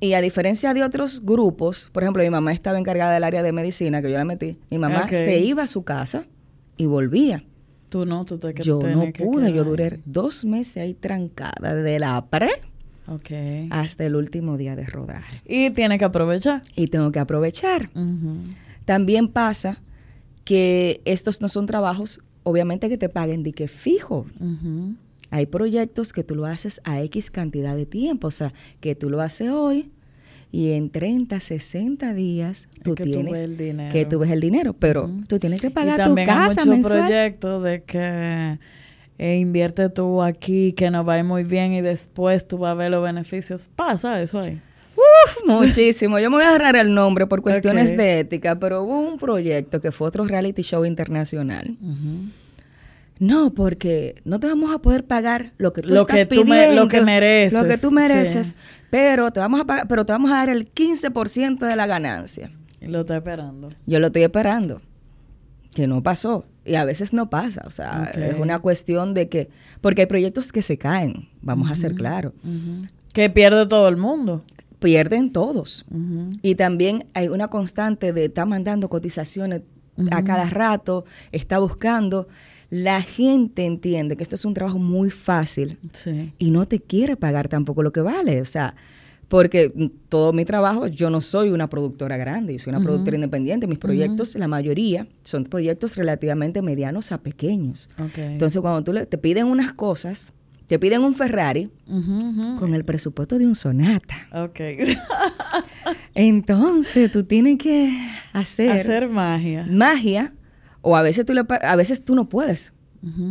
Y 0.00 0.12
a 0.12 0.20
diferencia 0.20 0.74
de 0.74 0.82
otros 0.82 1.24
grupos, 1.24 1.88
por 1.92 2.02
ejemplo, 2.02 2.22
mi 2.22 2.30
mamá 2.30 2.52
estaba 2.52 2.78
encargada 2.78 3.14
del 3.14 3.24
área 3.24 3.42
de 3.42 3.52
medicina, 3.52 4.02
que 4.02 4.10
yo 4.10 4.18
la 4.18 4.24
metí. 4.24 4.58
Mi 4.70 4.78
mamá 4.78 5.04
Okay. 5.04 5.24
se 5.24 5.38
iba 5.40 5.62
a 5.62 5.66
su 5.66 5.82
casa 5.84 6.26
y 6.76 6.86
volvía. 6.86 7.44
Tú 7.88 8.04
no, 8.04 8.24
tú 8.24 8.38
te 8.38 8.52
Yo 8.60 8.80
no 8.82 9.12
que 9.12 9.24
pude, 9.24 9.52
yo 9.52 9.62
duré 9.64 10.00
dos 10.04 10.44
meses 10.44 10.78
ahí 10.78 10.94
trancada, 10.94 11.74
de 11.74 11.98
la 12.00 12.24
pre 12.26 12.50
hasta 13.70 14.04
el 14.04 14.16
último 14.16 14.56
día 14.56 14.74
de 14.76 14.84
rodaje. 14.84 15.40
Y 15.46 15.70
tienes 15.70 15.98
que 15.98 16.04
aprovechar. 16.06 16.62
Y 16.74 16.88
tengo 16.88 17.12
que 17.12 17.20
aprovechar. 17.20 17.90
También 18.84 19.28
pasa 19.28 19.80
que 20.44 21.00
estos 21.04 21.40
no 21.40 21.48
son 21.48 21.66
trabajos, 21.66 22.20
obviamente, 22.44 22.88
que 22.88 22.96
te 22.98 23.08
paguen 23.08 23.42
de 23.42 23.52
que 23.52 23.66
fijo. 23.68 24.26
Hay 25.30 25.46
proyectos 25.46 26.12
que 26.12 26.22
tú 26.22 26.36
lo 26.36 26.46
haces 26.46 26.80
a 26.84 27.00
X 27.02 27.30
cantidad 27.32 27.74
de 27.76 27.86
tiempo, 27.86 28.28
o 28.28 28.30
sea, 28.30 28.52
que 28.80 28.94
tú 28.94 29.10
lo 29.10 29.20
haces 29.20 29.50
hoy 29.50 29.90
y 30.52 30.70
en 30.72 30.90
30, 30.90 31.40
60 31.40 32.14
días 32.14 32.68
tú 32.84 32.94
que 32.94 33.02
tienes 33.02 33.40
el 33.40 33.56
dinero. 33.56 33.92
que 33.92 34.06
tú 34.06 34.20
ves 34.20 34.30
el 34.30 34.40
dinero, 34.40 34.72
pero 34.74 35.06
Ujú. 35.06 35.24
tú 35.26 35.38
tienes 35.40 35.60
que 35.60 35.66
Y 35.66 35.70
pagar 35.70 35.96
tu 35.96 36.02
también 36.04 36.30
hay 36.30 36.36
casa 36.36 36.48
muchos 36.60 36.66
mensual. 36.68 37.06
proyectos 37.06 37.62
de 37.64 37.82
que 37.82 38.58
eh, 39.18 39.36
invierte 39.38 39.88
tú 39.88 40.22
aquí, 40.22 40.72
que 40.74 40.90
nos 40.92 41.06
va 41.08 41.14
a 41.14 41.18
ir 41.18 41.24
muy 41.24 41.42
bien 41.42 41.72
y 41.72 41.80
después 41.80 42.46
tú 42.46 42.58
vas 42.58 42.70
a 42.72 42.74
ver 42.74 42.90
los 42.92 43.02
beneficios. 43.02 43.68
Pasa 43.74 44.20
eso 44.22 44.38
ahí. 44.38 44.60
Uf, 45.26 45.46
muchísimo. 45.46 46.18
Yo 46.18 46.30
me 46.30 46.36
voy 46.36 46.44
a 46.44 46.48
agarrar 46.48 46.76
el 46.76 46.92
nombre 46.94 47.26
por 47.26 47.42
cuestiones 47.42 47.96
de 47.96 48.20
ética, 48.20 48.58
pero 48.58 48.82
hubo 48.82 49.00
un 49.00 49.18
proyecto 49.18 49.80
que 49.80 49.92
fue 49.92 50.08
otro 50.08 50.24
reality 50.24 50.62
show 50.62 50.84
internacional. 50.84 51.76
No, 53.20 53.54
porque 53.54 54.16
no 54.24 54.40
te 54.40 54.48
vamos 54.48 54.74
a 54.74 54.78
poder 54.80 55.04
pagar 55.04 55.52
lo 55.56 55.72
que 55.72 55.82
tú 55.82 55.90
Lo 55.90 56.00
estás 56.00 56.16
que 56.16 56.26
tú 56.26 56.44
me- 56.44 56.74
lo 56.74 56.88
que 56.88 57.00
mereces, 57.00 57.52
lo 57.52 57.66
que 57.68 57.78
tú 57.78 57.88
sí. 57.90 57.94
mereces, 57.94 58.54
pero 58.90 59.30
te 59.30 59.38
vamos 59.40 59.60
a 59.60 59.64
pagar, 59.64 59.86
pero 59.86 60.04
te 60.04 60.12
vamos 60.12 60.30
a 60.32 60.34
dar 60.34 60.48
el 60.48 60.68
15% 60.72 61.64
de 61.64 61.76
la 61.76 61.86
ganancia. 61.86 62.50
Y 62.80 62.86
lo 62.86 63.00
está 63.02 63.16
esperando. 63.16 63.70
Yo 63.86 64.00
lo 64.00 64.08
estoy 64.08 64.24
esperando. 64.24 64.82
Que 65.72 65.86
no 65.86 66.02
pasó. 66.02 66.44
Y 66.64 66.74
a 66.74 66.84
veces 66.84 67.12
no 67.12 67.30
pasa. 67.30 67.62
O 67.66 67.70
sea, 67.70 68.12
es 68.14 68.36
una 68.38 68.58
cuestión 68.58 69.14
de 69.14 69.28
que. 69.28 69.48
Porque 69.80 70.02
hay 70.02 70.06
proyectos 70.06 70.52
que 70.52 70.62
se 70.62 70.76
caen. 70.76 71.28
Vamos 71.40 71.70
a 71.70 71.76
ser 71.76 71.94
claros. 71.94 72.32
Que 73.12 73.30
pierde 73.30 73.66
todo 73.66 73.88
el 73.88 73.96
mundo. 73.96 74.44
Pierden 74.84 75.32
todos. 75.32 75.84
Y 76.42 76.54
también 76.54 77.06
hay 77.14 77.28
una 77.28 77.48
constante 77.48 78.12
de 78.12 78.26
estar 78.26 78.46
mandando 78.46 78.88
cotizaciones 78.88 79.62
a 80.10 80.22
cada 80.24 80.48
rato, 80.50 81.04
está 81.32 81.58
buscando. 81.58 82.28
La 82.70 83.00
gente 83.02 83.64
entiende 83.64 84.16
que 84.16 84.22
esto 84.22 84.34
es 84.34 84.44
un 84.44 84.54
trabajo 84.54 84.78
muy 84.78 85.10
fácil 85.10 85.78
Sí. 85.92 86.32
y 86.38 86.50
no 86.50 86.66
te 86.66 86.80
quiere 86.80 87.16
pagar 87.16 87.48
tampoco 87.48 87.82
lo 87.82 87.92
que 87.92 88.00
vale. 88.00 88.40
O 88.40 88.44
sea, 88.44 88.74
porque 89.28 89.90
todo 90.08 90.32
mi 90.32 90.44
trabajo, 90.44 90.86
yo 90.86 91.08
no 91.10 91.20
soy 91.20 91.50
una 91.50 91.68
productora 91.68 92.16
grande, 92.16 92.52
yo 92.54 92.58
soy 92.58 92.72
una 92.72 92.82
productora 92.82 93.16
independiente. 93.16 93.66
Mis 93.66 93.78
proyectos, 93.78 94.34
la 94.34 94.48
mayoría, 94.48 95.06
son 95.22 95.44
proyectos 95.44 95.96
relativamente 95.96 96.60
medianos 96.62 97.10
a 97.12 97.18
pequeños. 97.22 97.88
Entonces, 98.16 98.60
cuando 98.60 98.82
tú 98.84 98.92
le- 98.92 99.06
te 99.06 99.16
piden 99.18 99.46
unas 99.46 99.72
cosas, 99.72 100.32
te 100.66 100.78
piden 100.78 101.02
un 101.02 101.14
Ferrari 101.14 101.70
con 102.58 102.74
el 102.74 102.84
presupuesto 102.84 103.38
de 103.38 103.46
un 103.46 103.54
Sonata. 103.54 104.14
Ok. 104.32 104.60
Entonces, 106.14 107.10
tú 107.12 107.24
tienes 107.24 107.58
que 107.58 107.96
hacer, 108.32 108.70
Hacer 108.70 109.08
magia. 109.08 109.66
magia 109.70 110.32
o 110.80 110.96
a 110.96 111.02
veces 111.02 111.24
tú 111.24 111.32
le 111.32 111.42
a 111.62 111.76
veces 111.76 112.04
tú 112.04 112.14
no 112.14 112.28
puedes. 112.28 112.73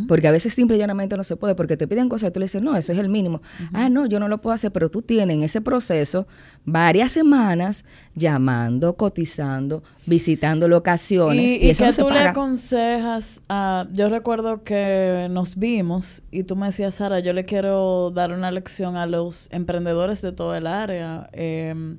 Porque 0.06 0.28
a 0.28 0.30
veces 0.30 0.54
simple 0.54 0.76
y 0.76 0.78
llanamente 0.78 1.16
no 1.16 1.24
se 1.24 1.36
puede, 1.36 1.54
porque 1.54 1.76
te 1.76 1.88
piden 1.88 2.08
cosas 2.08 2.30
y 2.30 2.32
tú 2.32 2.40
le 2.40 2.44
dices, 2.44 2.62
no, 2.62 2.76
eso 2.76 2.92
es 2.92 2.98
el 2.98 3.08
mínimo. 3.08 3.42
Ah, 3.72 3.88
no, 3.88 4.06
yo 4.06 4.20
no 4.20 4.28
lo 4.28 4.40
puedo 4.40 4.54
hacer, 4.54 4.70
pero 4.72 4.88
tú 4.90 5.02
tienes 5.02 5.34
en 5.36 5.42
ese 5.42 5.60
proceso 5.60 6.26
varias 6.64 7.12
semanas 7.12 7.84
llamando, 8.14 8.94
cotizando, 8.96 9.82
visitando 10.06 10.68
locaciones. 10.68 11.50
Y, 11.50 11.56
Y, 11.56 11.66
y 11.66 11.70
eso 11.70 11.82
que 11.84 11.86
no 11.88 11.92
se 11.92 12.02
tú 12.02 12.08
le 12.10 12.16
paga. 12.16 12.30
aconsejas 12.30 13.42
a... 13.48 13.86
Yo 13.92 14.08
recuerdo 14.08 14.62
que 14.64 15.26
nos 15.30 15.56
vimos 15.56 16.22
y 16.30 16.44
tú 16.44 16.56
me 16.56 16.66
decías, 16.66 16.94
Sara, 16.94 17.18
yo 17.20 17.32
le 17.32 17.44
quiero 17.44 18.10
dar 18.14 18.32
una 18.32 18.50
lección 18.50 18.96
a 18.96 19.06
los 19.06 19.48
emprendedores 19.52 20.22
de 20.22 20.32
todo 20.32 20.54
el 20.54 20.66
área. 20.66 21.28
eh, 21.32 21.96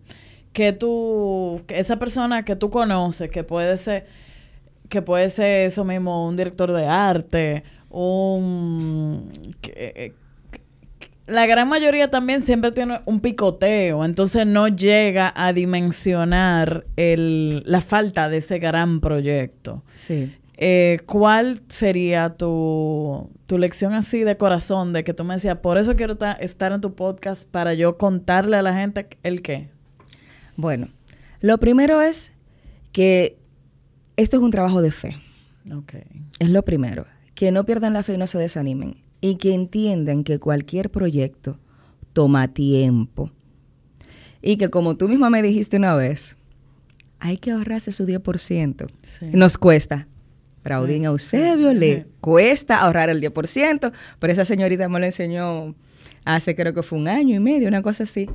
que 0.53 0.72
tú... 0.72 1.62
que 1.67 1.79
esa 1.79 1.98
persona 2.00 2.46
que 2.46 2.55
tú 2.55 2.70
conoces, 2.70 3.29
que 3.29 3.44
puede 3.44 3.75
ser... 3.77 4.05
Que 4.89 5.01
puede 5.01 5.30
ser 5.30 5.65
eso 5.68 5.84
mismo, 5.84 6.27
un 6.27 6.36
director 6.38 6.72
de 6.72 6.86
arte, 6.88 7.63
un... 7.89 9.32
que- 9.62 10.13
la 11.27 11.48
gran 11.48 11.68
mayoría 11.68 12.12
también 12.12 12.44
siempre 12.44 12.70
tiene 12.72 13.00
un 13.08 13.20
picoteo, 13.20 14.06
entonces 14.06 14.46
no 14.46 14.68
llega 14.68 15.34
a 15.36 15.54
dimensionar 15.54 16.86
el, 16.98 17.63
la 17.65 17.82
falta 17.82 18.30
de 18.30 18.38
ese 18.38 18.60
gran 18.60 19.00
proyecto. 19.00 19.82
Sí. 19.96 20.36
Eh, 20.58 21.00
¿Cuál 21.08 21.63
sería 21.68 22.30
tu, 22.38 23.32
tu 23.48 23.58
lección 23.58 23.94
así 23.94 24.24
de 24.24 24.38
corazón 24.38 24.94
de 24.94 25.04
que 25.04 25.15
tú 25.15 25.24
me 25.24 25.34
decías, 25.34 25.58
por 25.58 25.80
eso 25.80 25.96
quiero 25.96 26.15
ta- 26.15 26.34
estar 26.34 26.72
en 26.72 26.80
tu 26.82 26.94
podcast 26.94 27.50
para 27.50 27.74
yo 27.74 27.98
contarle 27.98 28.58
a 28.58 28.62
la 28.62 28.75
gente 28.75 29.08
el 29.24 29.42
qué? 29.42 29.70
Bueno, 30.58 30.89
lo 31.42 31.58
primero 31.58 32.04
es 32.04 32.34
que 32.92 33.36
esto 34.17 34.38
es 34.38 34.43
un 34.43 34.51
trabajo 34.51 34.81
de 34.81 34.91
fe. 34.91 35.17
Es 36.39 36.50
lo 36.50 36.63
primero. 36.63 37.05
Que 37.34 37.51
no 37.51 37.65
pierdan 37.65 37.93
la 37.93 38.03
fe 38.03 38.13
y 38.13 38.17
no 38.17 38.27
se 38.27 38.38
desanimen. 38.38 38.98
Y 39.22 39.36
que 39.36 39.53
entiendan 39.53 40.24
que 40.24 40.39
cualquier 40.39 40.89
proyecto 40.89 41.60
toma 42.13 42.48
tiempo. 42.48 43.31
Y 44.41 44.57
que 44.57 44.69
como 44.69 44.95
tú 44.95 45.10
misma 45.10 45.29
me 45.29 45.41
dijiste 45.41 45.77
una 45.77 45.95
vez, 45.95 46.38
hay 47.19 47.38
que 47.38 47.51
ahorrarse 47.51 47.91
su 47.91 48.05
10%. 48.05 48.88
Nos 49.31 49.57
cuesta. 49.57 50.07
Pero 50.62 50.77
a 50.77 50.88
Eusebio 50.88 51.74
le 51.74 52.07
cuesta 52.22 52.79
ahorrar 52.79 53.10
el 53.10 53.22
10%, 53.22 53.91
pero 54.17 54.34
esa 54.34 54.45
señorita 54.45 54.89
me 54.89 55.00
lo 55.00 55.05
enseñó 55.05 55.75
hace 56.25 56.55
creo 56.55 56.74
que 56.74 56.81
fue 56.81 56.98
un 56.98 57.07
año 57.07 57.36
y 57.36 57.39
medio, 57.39 57.67
una 57.67 57.84
cosa 57.84 58.03
así. 58.03 58.27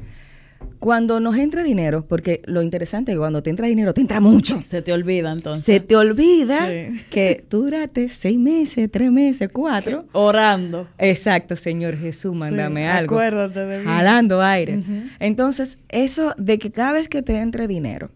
Cuando 0.80 1.20
nos 1.20 1.36
entra 1.36 1.62
dinero, 1.62 2.06
porque 2.08 2.40
lo 2.46 2.62
interesante 2.62 3.12
es 3.12 3.16
que 3.16 3.18
cuando 3.18 3.42
te 3.42 3.50
entra 3.50 3.66
dinero, 3.66 3.92
te 3.92 4.00
entra 4.00 4.18
mucho. 4.18 4.62
Se 4.64 4.80
te 4.80 4.94
olvida 4.94 5.30
entonces. 5.30 5.64
Se 5.64 5.78
te 5.80 5.94
olvida 5.94 6.68
que 7.10 7.44
tú 7.48 7.64
duraste 7.64 8.08
seis 8.08 8.38
meses, 8.38 8.90
tres 8.90 9.12
meses, 9.12 9.50
cuatro. 9.52 10.06
Orando. 10.12 10.88
Exacto, 10.96 11.54
Señor 11.54 11.98
Jesús, 11.98 12.34
mándame 12.34 12.88
algo. 12.88 13.14
Acuérdate 13.14 13.66
de 13.66 13.78
mí. 13.80 13.84
Jalando 13.84 14.40
aire. 14.40 14.80
Entonces, 15.18 15.78
eso 15.90 16.32
de 16.38 16.58
que 16.58 16.70
cada 16.70 16.92
vez 16.92 17.08
que 17.08 17.22
te 17.22 17.38
entre 17.38 17.68
dinero, 17.68 18.10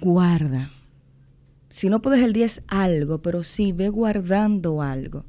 guarda. 0.00 0.70
Si 1.70 1.88
no 1.88 2.02
puedes 2.02 2.22
el 2.22 2.34
10 2.34 2.62
algo, 2.68 3.22
pero 3.22 3.42
sí 3.42 3.72
ve 3.72 3.88
guardando 3.88 4.82
algo. 4.82 5.24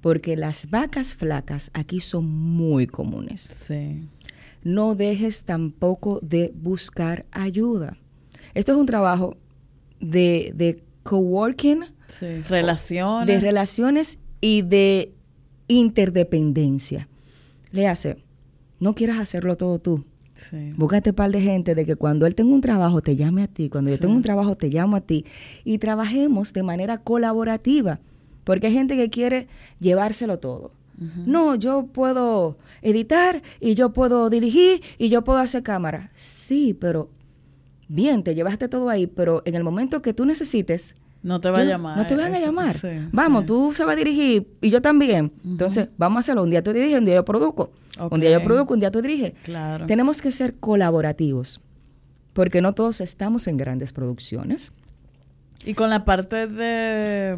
Porque 0.00 0.36
las 0.36 0.70
vacas 0.70 1.14
flacas 1.14 1.70
aquí 1.74 2.00
son 2.00 2.26
muy 2.26 2.86
comunes. 2.86 3.40
Sí 3.40 4.08
no 4.66 4.96
dejes 4.96 5.44
tampoco 5.44 6.18
de 6.22 6.52
buscar 6.56 7.24
ayuda. 7.30 7.98
Esto 8.52 8.72
es 8.72 8.78
un 8.78 8.86
trabajo 8.86 9.36
de, 10.00 10.52
de 10.56 10.82
coworking, 11.04 11.84
relaciones. 12.48 13.28
De 13.28 13.40
relaciones 13.40 14.18
y 14.40 14.62
de 14.62 15.14
interdependencia. 15.68 17.06
Le 17.70 17.86
hace, 17.86 18.24
no 18.80 18.96
quieras 18.96 19.20
hacerlo 19.20 19.56
todo 19.56 19.78
tú. 19.78 20.04
Sí. 20.34 20.72
Búscate 20.76 21.10
un 21.10 21.16
par 21.16 21.30
de 21.30 21.40
gente 21.40 21.76
de 21.76 21.86
que 21.86 21.94
cuando 21.94 22.26
él 22.26 22.34
tenga 22.34 22.52
un 22.52 22.60
trabajo 22.60 23.00
te 23.02 23.14
llame 23.14 23.44
a 23.44 23.46
ti, 23.46 23.68
cuando 23.68 23.92
yo 23.92 24.00
tengo 24.00 24.14
un 24.14 24.22
trabajo 24.22 24.56
te 24.56 24.68
llamo 24.68 24.96
a 24.96 25.00
ti 25.00 25.24
y 25.64 25.78
trabajemos 25.78 26.52
de 26.52 26.64
manera 26.64 26.98
colaborativa, 26.98 28.00
porque 28.42 28.66
hay 28.66 28.72
gente 28.72 28.96
que 28.96 29.10
quiere 29.10 29.46
llevárselo 29.78 30.40
todo. 30.40 30.72
No, 30.98 31.54
yo 31.56 31.86
puedo 31.86 32.56
editar 32.80 33.42
y 33.60 33.74
yo 33.74 33.92
puedo 33.92 34.30
dirigir 34.30 34.82
y 34.98 35.08
yo 35.08 35.22
puedo 35.24 35.38
hacer 35.38 35.62
cámara. 35.62 36.10
Sí, 36.14 36.74
pero 36.74 37.10
bien, 37.88 38.22
te 38.22 38.34
llevaste 38.34 38.68
todo 38.68 38.88
ahí, 38.88 39.06
pero 39.06 39.42
en 39.44 39.54
el 39.54 39.64
momento 39.64 40.02
que 40.02 40.14
tú 40.14 40.24
necesites... 40.24 40.96
No 41.22 41.40
te 41.40 41.50
va 41.50 41.58
a 41.58 41.64
llamar. 41.64 41.96
No 41.96 42.06
te 42.06 42.14
van 42.14 42.34
a 42.34 42.38
llamar. 42.38 42.76
vamos, 43.10 43.46
tú 43.46 43.72
sabes 43.74 43.96
dirigir 43.96 44.46
y 44.60 44.70
yo 44.70 44.80
también. 44.80 45.32
Entonces, 45.44 45.88
vamos 45.98 46.18
a 46.18 46.20
hacerlo. 46.20 46.44
Un 46.44 46.50
día 46.50 46.62
tú 46.62 46.72
diriges, 46.72 46.98
un 46.98 47.04
día 47.04 47.16
yo 47.16 47.24
produzco. 47.24 47.72
Un 48.10 48.20
día 48.20 48.30
yo 48.30 48.42
produzco, 48.42 48.74
un 48.74 48.80
día 48.80 48.90
tú 48.90 49.02
diriges. 49.02 49.32
Claro. 49.42 49.86
Tenemos 49.86 50.22
que 50.22 50.30
ser 50.30 50.54
colaborativos, 50.54 51.60
porque 52.32 52.60
no 52.60 52.74
todos 52.74 53.00
estamos 53.00 53.48
en 53.48 53.56
grandes 53.56 53.92
producciones. 53.92 54.72
Y 55.64 55.74
con 55.74 55.90
la 55.90 56.04
parte 56.04 56.46
de, 56.46 57.36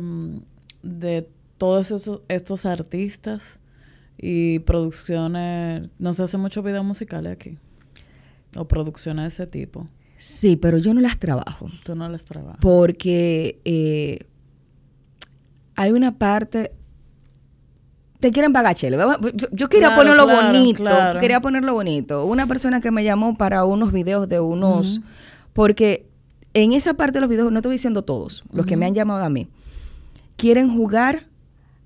de 0.82 1.28
todos 1.58 1.90
esos, 1.90 2.22
estos 2.28 2.64
artistas 2.64 3.60
y 4.16 4.60
producciones, 4.60 5.88
no 5.98 6.12
se 6.12 6.22
hace 6.22 6.38
muchos 6.38 6.64
videos 6.64 6.84
musicales 6.84 7.32
aquí, 7.32 7.58
o 8.56 8.66
producciones 8.66 9.24
de 9.24 9.28
ese 9.28 9.46
tipo. 9.46 9.88
Sí, 10.16 10.56
pero 10.56 10.78
yo 10.78 10.94
no 10.94 11.00
las 11.00 11.18
trabajo. 11.18 11.70
Tú 11.84 11.94
no 11.94 12.08
las 12.08 12.24
trabajas. 12.24 12.58
Porque 12.60 13.60
eh, 13.64 14.26
hay 15.76 15.92
una 15.92 16.18
parte... 16.18 16.72
Te 18.18 18.32
quieren 18.32 18.52
pagar, 18.52 18.74
chelo. 18.74 19.20
Yo 19.52 19.68
quería 19.68 19.94
ponerlo 19.94 20.26
bonito. 20.26 20.84
Quería 21.20 21.40
ponerlo 21.40 21.72
bonito. 21.72 22.24
Una 22.24 22.48
persona 22.48 22.80
que 22.80 22.90
me 22.90 23.04
llamó 23.04 23.36
para 23.36 23.64
unos 23.64 23.92
videos 23.92 24.28
de 24.28 24.40
unos... 24.40 25.00
Porque 25.52 26.08
en 26.52 26.72
esa 26.72 26.94
parte 26.94 27.18
de 27.18 27.20
los 27.20 27.30
videos, 27.30 27.52
no 27.52 27.58
estoy 27.58 27.72
diciendo 27.72 28.02
todos, 28.02 28.42
los 28.50 28.66
que 28.66 28.76
me 28.76 28.86
han 28.86 28.94
llamado 28.94 29.22
a 29.22 29.28
mí, 29.28 29.48
quieren 30.36 30.74
jugar 30.74 31.28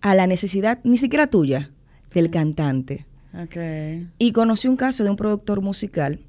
a 0.03 0.15
la 0.15 0.27
necesidad, 0.27 0.81
ni 0.85 0.99
siquiera 0.99 1.29
tuya, 1.29 1.71
del 2.13 2.31
cantante. 2.31 3.07
Y 4.19 4.33
conocí 4.33 4.69
un 4.69 4.77
caso 4.77 5.05
de 5.05 5.11
un 5.11 5.17
productor 5.17 5.63
musical 5.63 6.21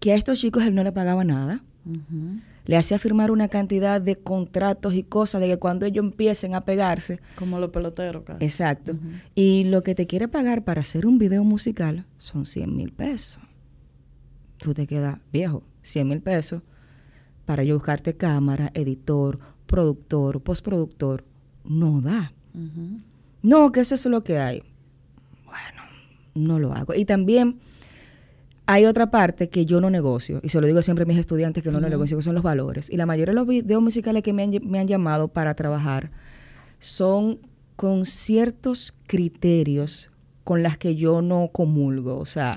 que 0.00 0.12
a 0.12 0.16
estos 0.16 0.40
chicos 0.40 0.64
él 0.64 0.74
no 0.74 0.82
le 0.82 0.92
pagaba 0.92 1.22
nada. 1.24 1.62
Le 2.64 2.76
hacía 2.76 2.98
firmar 2.98 3.30
una 3.30 3.48
cantidad 3.48 4.00
de 4.00 4.16
contratos 4.16 4.94
y 4.94 5.02
cosas 5.02 5.40
de 5.40 5.48
que 5.48 5.58
cuando 5.58 5.86
ellos 5.86 6.04
empiecen 6.04 6.54
a 6.54 6.64
pegarse. 6.64 7.20
Como 7.36 7.58
los 7.58 7.70
peloteros, 7.70 8.24
Exacto. 8.40 8.98
Y 9.34 9.64
lo 9.64 9.82
que 9.82 9.94
te 9.94 10.06
quiere 10.06 10.28
pagar 10.28 10.64
para 10.64 10.82
hacer 10.82 11.06
un 11.06 11.18
video 11.18 11.44
musical 11.44 12.04
son 12.18 12.44
100 12.44 12.76
mil 12.76 12.92
pesos. 12.92 13.42
Tú 14.58 14.74
te 14.74 14.86
quedas 14.86 15.18
viejo, 15.32 15.62
100 15.82 16.08
mil 16.08 16.20
pesos 16.20 16.62
para 17.46 17.64
yo 17.64 17.76
buscarte 17.76 18.14
cámara, 18.14 18.70
editor, 18.74 19.38
productor, 19.64 20.42
postproductor. 20.42 21.24
No 21.64 22.02
da. 22.02 22.32
No, 23.42 23.72
que 23.72 23.80
eso 23.80 23.94
es 23.94 24.06
lo 24.06 24.24
que 24.24 24.38
hay. 24.38 24.62
Bueno, 25.44 25.82
no 26.34 26.58
lo 26.58 26.74
hago. 26.74 26.94
Y 26.94 27.04
también 27.04 27.58
hay 28.66 28.84
otra 28.84 29.10
parte 29.10 29.48
que 29.48 29.64
yo 29.64 29.80
no 29.80 29.88
negocio, 29.88 30.40
y 30.42 30.50
se 30.50 30.60
lo 30.60 30.66
digo 30.66 30.82
siempre 30.82 31.04
a 31.04 31.06
mis 31.06 31.16
estudiantes 31.16 31.62
que 31.64 31.70
no 31.70 31.80
lo 31.80 31.88
negocio, 31.88 32.18
que 32.18 32.22
son 32.22 32.34
los 32.34 32.42
valores. 32.42 32.90
Y 32.90 32.96
la 32.98 33.06
mayoría 33.06 33.32
de 33.32 33.36
los 33.36 33.46
videos 33.46 33.82
musicales 33.82 34.22
que 34.22 34.32
me 34.32 34.42
han, 34.42 34.50
me 34.62 34.78
han 34.78 34.86
llamado 34.86 35.28
para 35.28 35.54
trabajar 35.54 36.10
son 36.78 37.38
con 37.76 38.04
ciertos 38.04 38.94
criterios 39.06 40.10
con 40.44 40.62
las 40.62 40.76
que 40.76 40.96
yo 40.96 41.22
no 41.22 41.48
comulgo. 41.52 42.18
O 42.18 42.26
sea, 42.26 42.52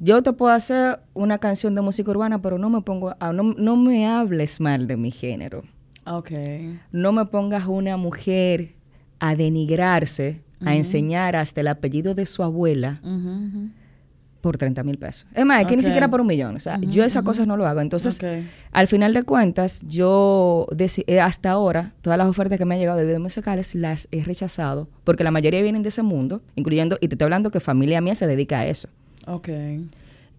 yo 0.00 0.22
te 0.22 0.32
puedo 0.32 0.52
hacer 0.52 1.00
una 1.12 1.38
canción 1.38 1.74
de 1.74 1.82
música 1.82 2.10
urbana, 2.10 2.40
pero 2.40 2.56
no 2.56 2.70
me 2.70 2.82
pongo, 2.82 3.14
a, 3.18 3.32
no, 3.32 3.42
no 3.42 3.76
me 3.76 4.06
hables 4.06 4.60
mal 4.60 4.86
de 4.86 4.96
mi 4.96 5.10
género. 5.10 5.62
Okay. 6.10 6.80
No 6.92 7.12
me 7.12 7.24
pongas 7.26 7.66
una 7.66 7.96
mujer 7.96 8.74
a 9.20 9.36
denigrarse, 9.36 10.40
a 10.64 10.74
enseñar 10.74 11.36
hasta 11.36 11.60
el 11.60 11.68
apellido 11.68 12.14
de 12.14 12.26
su 12.26 12.42
abuela 12.42 13.00
por 14.40 14.56
30 14.56 14.82
mil 14.82 14.98
pesos. 14.98 15.26
Es 15.34 15.44
más, 15.44 15.60
es 15.60 15.66
que 15.66 15.76
ni 15.76 15.82
siquiera 15.82 16.08
por 16.08 16.20
un 16.20 16.26
millón. 16.26 16.56
O 16.56 16.60
sea, 16.60 16.78
yo 16.80 17.04
esas 17.04 17.22
cosas 17.22 17.46
no 17.46 17.56
lo 17.56 17.66
hago. 17.66 17.80
Entonces, 17.80 18.18
al 18.72 18.86
final 18.86 19.12
de 19.14 19.22
cuentas, 19.22 19.82
yo 19.86 20.66
eh, 21.06 21.20
hasta 21.20 21.50
ahora, 21.50 21.92
todas 22.02 22.18
las 22.18 22.26
ofertas 22.26 22.58
que 22.58 22.64
me 22.64 22.74
han 22.74 22.80
llegado 22.80 22.98
de 22.98 23.04
videos 23.04 23.20
musicales 23.20 23.74
las 23.74 24.08
he 24.10 24.24
rechazado, 24.24 24.88
porque 25.04 25.24
la 25.24 25.30
mayoría 25.30 25.62
vienen 25.62 25.82
de 25.82 25.90
ese 25.90 26.02
mundo, 26.02 26.42
incluyendo, 26.56 26.96
y 27.00 27.08
te 27.08 27.14
estoy 27.14 27.26
hablando 27.26 27.50
que 27.50 27.60
familia 27.60 28.00
mía 28.00 28.14
se 28.14 28.26
dedica 28.26 28.60
a 28.60 28.66
eso. 28.66 28.88
Ok. 29.26 29.48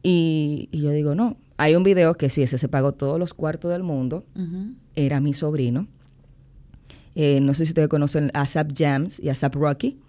Y, 0.04 0.70
y 0.72 0.82
yo 0.82 0.90
digo, 0.90 1.14
no, 1.14 1.38
hay 1.62 1.76
un 1.76 1.84
video 1.84 2.16
que 2.16 2.30
sí, 2.30 2.42
ese 2.42 2.58
se 2.58 2.68
pagó 2.68 2.92
todos 2.92 3.20
los 3.20 3.36
cuartos 3.36 3.72
del 3.72 3.84
mundo. 3.84 4.26
Era 4.96 5.20
mi 5.20 5.36
sobrino. 5.36 5.86
Eh, 7.14 7.40
no 7.40 7.54
sé 7.54 7.66
si 7.66 7.72
ustedes 7.72 7.88
conocen 7.88 8.32
a 8.34 8.48
Zap 8.48 8.72
Jams 8.76 9.20
y 9.20 9.30
a 9.30 9.36
Zap 9.36 9.54
Rocky, 9.54 10.00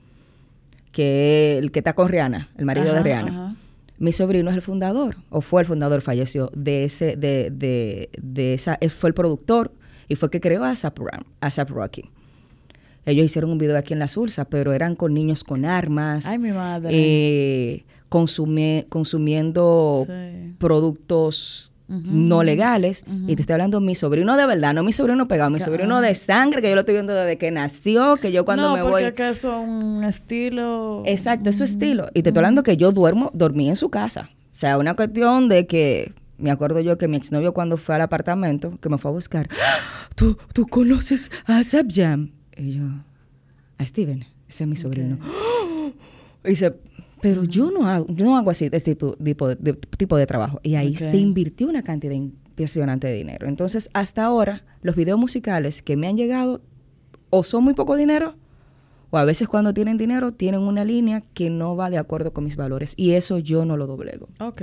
que 0.92 1.58
el 1.58 1.70
que 1.70 1.80
está 1.80 1.92
con 1.92 2.08
Rihanna, 2.08 2.48
el 2.56 2.64
marido 2.64 2.94
de 2.94 3.02
Rihanna. 3.02 3.56
Mi 3.98 4.12
sobrino 4.12 4.48
es 4.48 4.56
el 4.56 4.62
fundador, 4.62 5.16
o 5.28 5.42
fue 5.42 5.60
el 5.60 5.66
fundador, 5.66 6.00
falleció, 6.00 6.50
de 6.54 6.84
ese, 6.84 7.16
de, 7.16 7.50
de, 7.50 8.08
de 8.20 8.54
esa, 8.54 8.78
fue 8.88 9.10
el 9.10 9.14
productor 9.14 9.72
y 10.08 10.14
fue 10.14 10.28
el 10.28 10.30
que 10.30 10.40
creó 10.40 10.64
a 10.64 10.74
Zap, 10.74 10.98
a 11.40 11.64
Rocky. 11.64 12.10
Ellos 13.04 13.24
hicieron 13.24 13.50
un 13.50 13.58
video 13.58 13.76
aquí 13.76 13.92
en 13.92 13.98
La 13.98 14.08
Sursa, 14.08 14.44
pero 14.44 14.72
eran 14.72 14.94
con 14.94 15.12
niños 15.14 15.44
con 15.44 15.64
armas. 15.64 16.26
Ay, 16.26 16.38
mi 16.38 16.52
madre. 16.52 16.90
Eh, 16.92 17.84
consumiendo 18.08 20.06
productos 20.58 21.72
no 21.88 22.42
legales. 22.42 23.04
Y 23.26 23.36
te 23.36 23.42
estoy 23.42 23.54
hablando 23.54 23.80
de 23.80 23.86
mi 23.86 23.94
sobrino 23.94 24.36
de 24.36 24.46
verdad, 24.46 24.72
no 24.74 24.82
mi 24.82 24.92
sobrino 24.92 25.28
pegado, 25.28 25.50
mi 25.50 25.60
sobrino 25.60 26.00
de 26.00 26.14
sangre, 26.14 26.62
que 26.62 26.68
yo 26.68 26.74
lo 26.74 26.80
estoy 26.80 26.94
viendo 26.94 27.14
desde 27.14 27.36
que 27.36 27.50
nació, 27.50 28.16
que 28.16 28.32
yo 28.32 28.44
cuando 28.44 28.74
me 28.74 28.82
voy... 28.82 29.02
No, 29.02 29.08
porque 29.08 29.28
eso 29.28 29.62
es 29.62 29.68
un 29.68 30.04
estilo... 30.04 31.02
Exacto, 31.04 31.50
es 31.50 31.58
su 31.58 31.64
estilo. 31.64 32.08
Y 32.14 32.22
te 32.22 32.30
estoy 32.30 32.40
hablando 32.40 32.62
que 32.62 32.76
yo 32.76 32.92
duermo, 32.92 33.30
dormí 33.34 33.68
en 33.68 33.76
su 33.76 33.90
casa. 33.90 34.30
O 34.32 34.54
sea, 34.54 34.78
una 34.78 34.94
cuestión 34.94 35.48
de 35.48 35.66
que... 35.66 36.12
Me 36.38 36.50
acuerdo 36.50 36.80
yo 36.80 36.98
que 36.98 37.06
mi 37.06 37.16
exnovio 37.16 37.52
cuando 37.52 37.76
fue 37.76 37.94
al 37.94 38.00
apartamento, 38.00 38.76
que 38.80 38.88
me 38.88 38.98
fue 38.98 39.10
a 39.10 39.14
buscar, 39.14 39.48
¡Ah! 39.52 40.08
¿tú, 40.16 40.38
tú 40.52 40.66
conoces 40.66 41.30
a 41.46 41.62
Zap 41.62 41.86
Jam? 41.88 42.32
Y 42.56 42.72
yo, 42.72 42.84
a 43.78 43.86
Steven, 43.86 44.26
ese 44.48 44.64
es 44.64 44.68
mi 44.68 44.76
sobrino. 44.76 45.18
Y 46.44 46.48
dice, 46.48 46.74
pero 47.20 47.44
yo 47.44 47.70
no 47.70 47.86
hago, 47.86 48.04
yo 48.08 48.24
no 48.24 48.36
hago 48.36 48.50
así, 48.50 48.68
este 48.72 48.96
tipo, 48.96 49.14
de, 49.16 49.74
tipo 49.74 50.16
de 50.16 50.26
trabajo. 50.26 50.58
Y 50.64 50.74
ahí 50.74 50.96
se 50.96 51.16
invirtió 51.16 51.68
una 51.68 51.84
cantidad 51.84 52.14
impresionante 52.14 53.06
de 53.06 53.14
dinero. 53.14 53.46
Entonces, 53.46 53.90
hasta 53.94 54.24
ahora, 54.24 54.64
los 54.82 54.96
videos 54.96 55.20
musicales 55.20 55.82
que 55.82 55.96
me 55.96 56.08
han 56.08 56.16
llegado 56.16 56.62
o 57.30 57.44
son 57.44 57.62
muy 57.62 57.74
poco 57.74 57.94
dinero, 57.94 58.34
o 59.10 59.18
a 59.18 59.24
veces 59.24 59.46
cuando 59.46 59.72
tienen 59.72 59.98
dinero, 59.98 60.32
tienen 60.32 60.62
una 60.62 60.84
línea 60.84 61.22
que 61.32 61.48
no 61.48 61.76
va 61.76 61.90
de 61.90 61.98
acuerdo 61.98 62.32
con 62.32 62.42
mis 62.42 62.56
valores. 62.56 62.94
Y 62.96 63.12
eso 63.12 63.38
yo 63.38 63.64
no 63.64 63.76
lo 63.76 63.86
doblego. 63.86 64.28
Ok. 64.40 64.62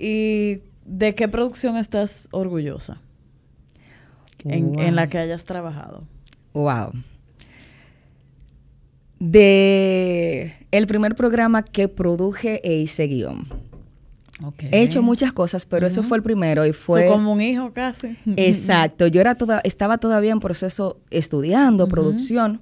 ¿Y 0.00 0.62
de 0.84 1.14
qué 1.14 1.28
producción 1.28 1.76
estás 1.76 2.28
orgullosa? 2.32 3.00
En, 4.44 4.80
en 4.80 4.96
la 4.96 5.06
que 5.06 5.18
hayas 5.18 5.44
trabajado. 5.44 6.08
Wow 6.52 6.92
de 9.22 10.52
el 10.72 10.88
primer 10.88 11.14
programa 11.14 11.62
que 11.62 11.86
produje 11.86 12.60
e 12.64 12.74
hice 12.74 13.06
guion. 13.06 13.46
He 14.72 14.82
hecho 14.82 15.00
muchas 15.02 15.32
cosas, 15.32 15.64
pero 15.64 15.86
eso 15.86 16.02
fue 16.02 16.16
el 16.16 16.24
primero 16.24 16.66
y 16.66 16.72
fue... 16.72 17.06
como 17.06 17.32
un 17.32 17.40
hijo 17.40 17.72
casi. 17.72 18.16
Exacto. 18.36 19.06
Yo 19.06 19.20
era 19.20 19.36
toda, 19.36 19.60
estaba 19.62 19.98
todavía 19.98 20.32
en 20.32 20.40
proceso 20.40 20.98
estudiando 21.10 21.86
producción 21.86 22.60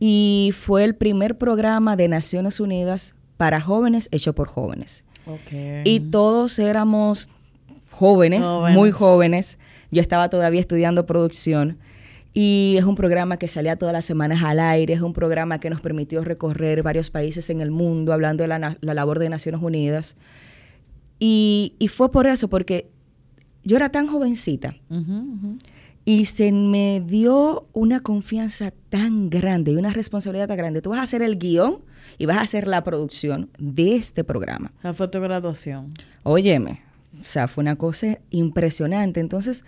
y 0.00 0.54
fue 0.58 0.84
el 0.84 0.94
primer 0.94 1.36
programa 1.36 1.96
de 1.96 2.08
Naciones 2.08 2.58
Unidas 2.60 3.14
para 3.36 3.60
jóvenes 3.60 4.08
hecho 4.10 4.34
por 4.34 4.48
jóvenes. 4.48 5.04
Y 5.84 6.00
todos 6.00 6.58
éramos 6.58 7.28
jóvenes, 7.90 8.46
muy 8.72 8.92
jóvenes. 8.92 9.58
Yo 9.90 10.00
estaba 10.00 10.30
todavía 10.30 10.60
estudiando 10.60 11.04
producción 11.04 11.76
y 12.34 12.76
es 12.78 12.84
un 12.84 12.94
programa 12.94 13.36
que 13.36 13.48
salía 13.48 13.76
todas 13.76 13.92
las 13.92 14.04
semanas 14.04 14.42
al 14.42 14.58
aire, 14.58 14.94
es 14.94 15.02
un 15.02 15.12
programa 15.12 15.60
que 15.60 15.68
nos 15.68 15.80
permitió 15.80 16.24
recorrer 16.24 16.82
varios 16.82 17.10
países 17.10 17.50
en 17.50 17.60
el 17.60 17.70
mundo 17.70 18.12
hablando 18.12 18.42
de 18.42 18.48
la, 18.48 18.76
labor 18.80 19.18
de 19.18 19.28
Naciones 19.28 19.60
Unidas. 19.60 20.16
Y, 21.18 21.74
fue 21.88 22.10
por 22.10 22.26
eso, 22.26 22.48
porque 22.48 22.90
yo 23.64 23.76
era 23.76 23.90
tan 23.90 24.06
jovencita 24.08 24.74
y 26.04 26.24
se 26.24 26.50
me 26.50 27.02
dio 27.06 27.66
una 27.72 28.00
confianza 28.00 28.72
tan 28.88 29.30
grande 29.30 29.72
y 29.72 29.76
una 29.76 29.92
responsabilidad 29.92 30.48
tan 30.48 30.56
grande. 30.56 30.82
Tú 30.82 30.90
vas 30.90 30.98
a 30.98 31.02
hacer 31.02 31.22
el 31.22 31.38
guion 31.38 31.78
y 32.18 32.26
vas 32.26 32.38
a 32.38 32.42
hacer 32.42 32.66
la 32.66 32.82
producción 32.82 33.50
de 33.58 33.94
este 33.94 34.24
programa. 34.24 34.72
La 34.82 34.94
fue 34.94 35.06
tu 35.08 35.20
graduación. 35.20 35.94
Óyeme, 36.24 36.80
o 37.20 37.24
sea, 37.24 37.46
fue 37.46 37.62
una 37.62 37.76
cosa 37.76 38.18
impresionante. 38.30 39.20
Entonces, 39.20 39.64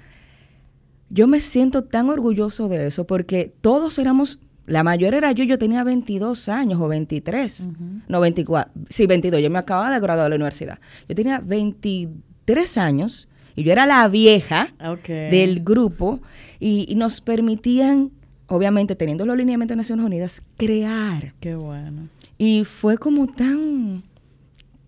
yo 1.14 1.28
me 1.28 1.40
siento 1.40 1.84
tan 1.84 2.10
orgulloso 2.10 2.68
de 2.68 2.88
eso 2.88 3.06
porque 3.06 3.52
todos 3.60 4.00
éramos, 4.00 4.40
la 4.66 4.82
mayor 4.82 5.14
era 5.14 5.30
yo, 5.30 5.44
yo 5.44 5.58
tenía 5.58 5.84
22 5.84 6.48
años 6.48 6.80
o 6.80 6.88
23, 6.88 7.68
no 8.08 8.18
24, 8.18 8.72
sí, 8.88 9.06
22, 9.06 9.40
yo 9.40 9.48
me 9.48 9.60
acababa 9.60 9.94
de 9.94 10.00
graduar 10.00 10.26
de 10.26 10.30
la 10.30 10.36
universidad. 10.36 10.80
Yo 11.08 11.14
tenía 11.14 11.38
23 11.38 12.78
años 12.78 13.28
y 13.54 13.62
yo 13.62 13.70
era 13.70 13.86
la 13.86 14.08
vieja 14.08 14.74
del 15.06 15.62
grupo 15.62 16.20
y, 16.58 16.84
y, 16.88 16.96
nos 16.96 17.20
permitían, 17.20 18.10
obviamente 18.48 18.96
teniendo 18.96 19.24
los 19.24 19.36
lineamientos 19.36 19.74
de 19.74 19.76
Naciones 19.76 20.04
Unidas, 20.04 20.42
crear. 20.56 21.32
Qué 21.38 21.54
bueno. 21.54 22.08
Y 22.38 22.64
fue 22.64 22.98
como 22.98 23.28
tan 23.28 24.02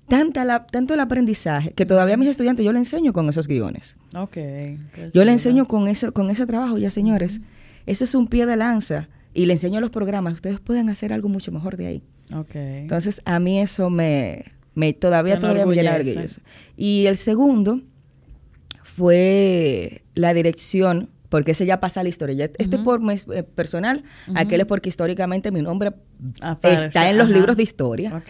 tanta 0.08 0.66
tanto 0.66 0.94
el 0.94 1.00
aprendizaje 1.00 1.72
que 1.72 1.86
todavía 1.86 2.14
a 2.14 2.16
mis 2.16 2.28
estudiantes 2.28 2.64
yo 2.64 2.72
le 2.72 2.78
enseño 2.78 3.12
con 3.12 3.28
esos 3.28 3.48
guiones. 3.48 3.96
Ok. 4.14 4.36
Yo 5.12 5.24
le 5.24 5.32
enseño 5.32 5.66
con 5.66 5.88
ese, 5.88 6.12
con 6.12 6.30
ese 6.30 6.46
trabajo, 6.46 6.78
ya 6.78 6.90
señores. 6.90 7.40
Eso 7.86 8.04
es 8.04 8.14
un 8.14 8.26
pie 8.26 8.46
de 8.46 8.56
lanza. 8.56 9.08
Y 9.34 9.46
le 9.46 9.52
enseño 9.52 9.80
los 9.80 9.90
programas. 9.90 10.34
Ustedes 10.34 10.60
pueden 10.60 10.88
hacer 10.88 11.12
algo 11.12 11.28
mucho 11.28 11.52
mejor 11.52 11.76
de 11.76 11.86
ahí. 11.86 12.02
Ok. 12.34 12.54
Entonces, 12.54 13.20
a 13.24 13.38
mí 13.38 13.60
eso 13.60 13.90
me, 13.90 14.44
me 14.74 14.92
todavía, 14.94 15.38
todavía 15.38 15.66
me 15.66 15.74
llena 15.74 15.98
Y 16.76 17.06
el 17.06 17.16
segundo 17.16 17.82
fue 18.82 20.02
la 20.14 20.32
dirección 20.32 21.10
porque 21.28 21.52
ese 21.52 21.66
ya 21.66 21.80
pasa 21.80 22.02
la 22.02 22.08
historia. 22.08 22.50
este 22.58 22.78
por 22.78 23.00
eh, 23.10 23.42
personal, 23.42 24.04
aquel 24.34 24.60
es 24.60 24.66
porque 24.66 24.88
históricamente 24.88 25.50
mi 25.50 25.62
nombre 25.62 25.92
está 26.62 27.10
en 27.10 27.18
los 27.18 27.28
libros 27.28 27.56
de 27.56 27.62
historia, 27.62 28.22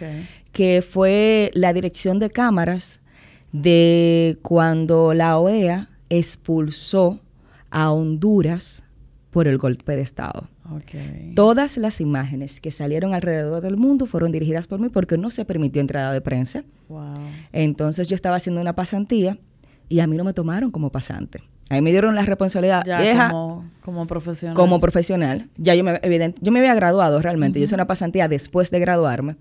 que 0.51 0.81
fue 0.81 1.51
la 1.53 1.73
dirección 1.73 2.19
de 2.19 2.29
cámaras 2.29 3.01
de 3.51 4.37
cuando 4.41 5.13
la 5.13 5.37
OEA 5.37 5.89
expulsó 6.09 7.19
a 7.69 7.91
Honduras 7.91 8.83
por 9.31 9.47
el 9.47 9.57
golpe 9.57 9.95
de 9.95 10.01
Estado. 10.01 10.49
Todas 11.35 11.77
las 11.77 12.01
imágenes 12.01 12.59
que 12.59 12.71
salieron 12.71 13.13
alrededor 13.13 13.61
del 13.61 13.77
mundo 13.77 14.05
fueron 14.05 14.31
dirigidas 14.31 14.67
por 14.67 14.79
mí 14.79 14.89
porque 14.89 15.17
no 15.17 15.29
se 15.31 15.45
permitió 15.45 15.79
entrada 15.79 16.11
de 16.11 16.21
prensa. 16.21 16.63
Entonces 17.53 18.07
yo 18.07 18.15
estaba 18.15 18.37
haciendo 18.37 18.61
una 18.61 18.73
pasantía 18.73 19.37
y 19.89 19.99
a 19.99 20.07
mí 20.07 20.17
no 20.17 20.23
me 20.23 20.33
tomaron 20.33 20.71
como 20.71 20.91
pasante. 20.91 21.43
Ahí 21.69 21.81
me 21.81 21.91
dieron 21.91 22.15
la 22.15 22.23
responsabilidad 22.23 22.83
ya, 22.85 23.29
como, 23.81 24.07
profesional. 24.07 24.55
Como 24.55 24.79
profesional. 24.79 25.49
Ya 25.57 25.75
yo 25.75 25.83
me, 25.83 25.99
yo 26.39 26.51
me 26.51 26.59
había 26.59 26.75
graduado 26.75 27.21
realmente. 27.21 27.59
Yo 27.59 27.65
hice 27.65 27.75
una 27.75 27.87
pasantía 27.87 28.27
después 28.27 28.71
de 28.71 28.79
graduarme. 28.79 29.35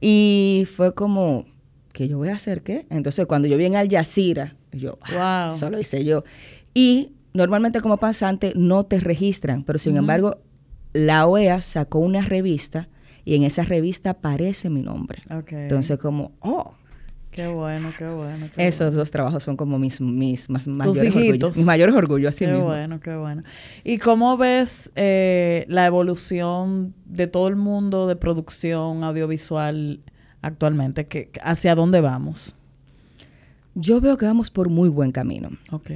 Y 0.00 0.66
fue 0.74 0.94
como, 0.94 1.46
¿qué 1.92 2.08
yo 2.08 2.18
voy 2.18 2.28
a 2.28 2.34
hacer 2.34 2.62
qué? 2.62 2.86
Entonces, 2.88 3.26
cuando 3.26 3.48
yo 3.48 3.56
vi 3.56 3.66
en 3.66 3.76
Al 3.76 3.88
Jazeera, 3.88 4.54
yo, 4.72 4.98
ah, 5.02 5.48
wow. 5.50 5.58
solo 5.58 5.78
hice 5.80 6.04
yo. 6.04 6.24
Y 6.72 7.12
normalmente 7.32 7.80
como 7.80 7.96
pasante 7.96 8.52
no 8.56 8.84
te 8.84 9.00
registran, 9.00 9.64
pero 9.64 9.78
sin 9.78 9.96
embargo, 9.96 10.38
la 10.92 11.26
OEA 11.26 11.60
sacó 11.60 11.98
una 11.98 12.22
revista 12.22 12.88
y 13.24 13.34
en 13.36 13.42
esa 13.42 13.62
revista 13.62 14.10
aparece 14.10 14.70
mi 14.70 14.82
nombre. 14.82 15.22
Entonces, 15.50 15.98
como, 15.98 16.32
oh, 16.40 16.74
Qué 17.32 17.46
bueno, 17.46 17.90
qué 17.96 18.06
bueno. 18.06 18.46
Esos 18.56 18.94
dos 18.94 19.10
trabajos 19.10 19.42
son 19.42 19.56
como 19.56 19.78
mis, 19.78 20.00
mis 20.00 20.50
más 20.50 20.66
mayores 20.66 21.14
orgullos. 21.14 21.56
Mis 21.56 21.66
mayores 21.66 21.94
orgullos, 21.94 22.34
así 22.34 22.44
qué 22.44 22.56
bueno, 22.56 23.00
qué 23.00 23.14
bueno. 23.16 23.42
¿Y 23.84 23.98
cómo 23.98 24.36
ves 24.36 24.90
eh, 24.96 25.64
la 25.68 25.86
evolución 25.86 26.94
de 27.04 27.28
todo 27.28 27.46
el 27.48 27.56
mundo 27.56 28.08
de 28.08 28.16
producción 28.16 29.04
audiovisual 29.04 30.00
actualmente? 30.42 31.06
¿Qué, 31.06 31.30
¿Hacia 31.42 31.74
dónde 31.76 32.00
vamos? 32.00 32.56
Yo 33.76 34.00
veo 34.00 34.16
que 34.16 34.26
vamos 34.26 34.50
por 34.50 34.68
muy 34.68 34.88
buen 34.88 35.12
camino. 35.12 35.50
Ok. 35.70 35.90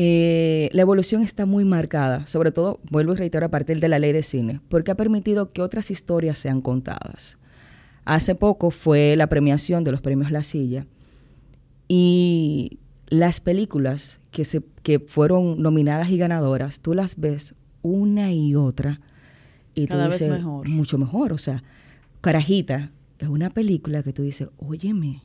Eh, 0.00 0.70
la 0.72 0.82
evolución 0.82 1.22
está 1.22 1.46
muy 1.46 1.64
marcada, 1.64 2.26
sobre 2.26 2.52
todo, 2.52 2.80
vuelvo 2.90 3.14
y 3.14 3.16
reitero, 3.16 3.46
a 3.46 3.48
partir 3.48 3.80
de 3.80 3.88
la 3.88 3.98
ley 3.98 4.12
de 4.12 4.22
cine, 4.22 4.60
porque 4.68 4.92
ha 4.92 4.96
permitido 4.96 5.52
que 5.52 5.62
otras 5.62 5.90
historias 5.90 6.38
sean 6.38 6.60
contadas. 6.60 7.38
Hace 8.08 8.34
poco 8.34 8.70
fue 8.70 9.16
la 9.16 9.26
premiación 9.26 9.84
de 9.84 9.90
los 9.90 10.00
premios 10.00 10.30
La 10.30 10.42
Silla 10.42 10.86
y 11.88 12.78
las 13.08 13.42
películas 13.42 14.18
que, 14.30 14.46
se, 14.46 14.62
que 14.82 14.98
fueron 14.98 15.60
nominadas 15.60 16.08
y 16.08 16.16
ganadoras, 16.16 16.80
tú 16.80 16.94
las 16.94 17.20
ves 17.20 17.54
una 17.82 18.32
y 18.32 18.54
otra 18.54 19.02
y 19.74 19.88
tú 19.88 19.98
dices, 19.98 20.30
mejor. 20.30 20.66
mucho 20.70 20.96
mejor. 20.96 21.34
O 21.34 21.38
sea, 21.38 21.62
Carajita 22.22 22.92
es 23.18 23.28
una 23.28 23.50
película 23.50 24.02
que 24.02 24.14
tú 24.14 24.22
dices, 24.22 24.48
óyeme, 24.56 25.22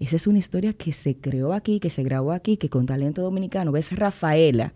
esa 0.00 0.16
es 0.16 0.26
una 0.26 0.38
historia 0.38 0.72
que 0.72 0.94
se 0.94 1.18
creó 1.18 1.52
aquí, 1.52 1.80
que 1.80 1.90
se 1.90 2.02
grabó 2.02 2.32
aquí, 2.32 2.56
que 2.56 2.70
con 2.70 2.86
talento 2.86 3.20
dominicano. 3.20 3.72
Ves 3.72 3.94
Rafaela, 3.94 4.72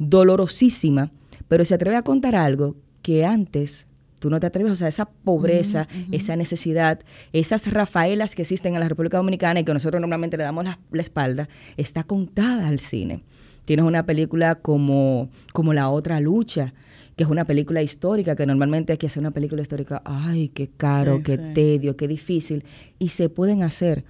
dolorosísima, 0.00 1.12
pero 1.46 1.64
se 1.64 1.76
atreve 1.76 1.96
a 1.96 2.02
contar 2.02 2.34
algo 2.34 2.74
que 3.02 3.24
antes 3.24 3.86
tú 4.24 4.30
no 4.30 4.40
te 4.40 4.46
atreves, 4.46 4.72
o 4.72 4.76
sea, 4.76 4.88
esa 4.88 5.04
pobreza, 5.04 5.86
esa 6.10 6.34
necesidad, 6.34 7.00
esas 7.34 7.70
Rafaelas 7.70 8.34
que 8.34 8.40
existen 8.40 8.72
en 8.72 8.80
la 8.80 8.88
República 8.88 9.18
Dominicana 9.18 9.60
y 9.60 9.64
que 9.64 9.74
nosotros 9.74 10.00
normalmente 10.00 10.38
le 10.38 10.44
damos 10.44 10.64
la, 10.64 10.78
espalda, 11.02 11.46
está 11.76 12.04
contada 12.04 12.68
al 12.68 12.80
cine. 12.80 13.22
Tienes 13.66 13.84
una 13.84 14.06
película 14.06 14.54
como, 14.54 15.28
como 15.52 15.74
La 15.74 15.90
Otra 15.90 16.20
Lucha, 16.20 16.72
que 17.16 17.24
es 17.24 17.28
una 17.28 17.44
película 17.44 17.82
histórica, 17.82 18.34
que 18.34 18.46
normalmente 18.46 18.92
hay 18.92 18.96
que 18.96 19.08
hacer 19.08 19.20
una 19.20 19.30
película 19.30 19.60
histórica, 19.60 20.00
ay, 20.06 20.48
qué 20.48 20.70
caro, 20.74 21.22
qué 21.22 21.36
tedio, 21.36 21.98
qué 21.98 22.08
difícil, 22.08 22.64
y 22.98 23.10
se 23.10 23.28
pueden 23.28 23.62
hacer. 23.62 24.04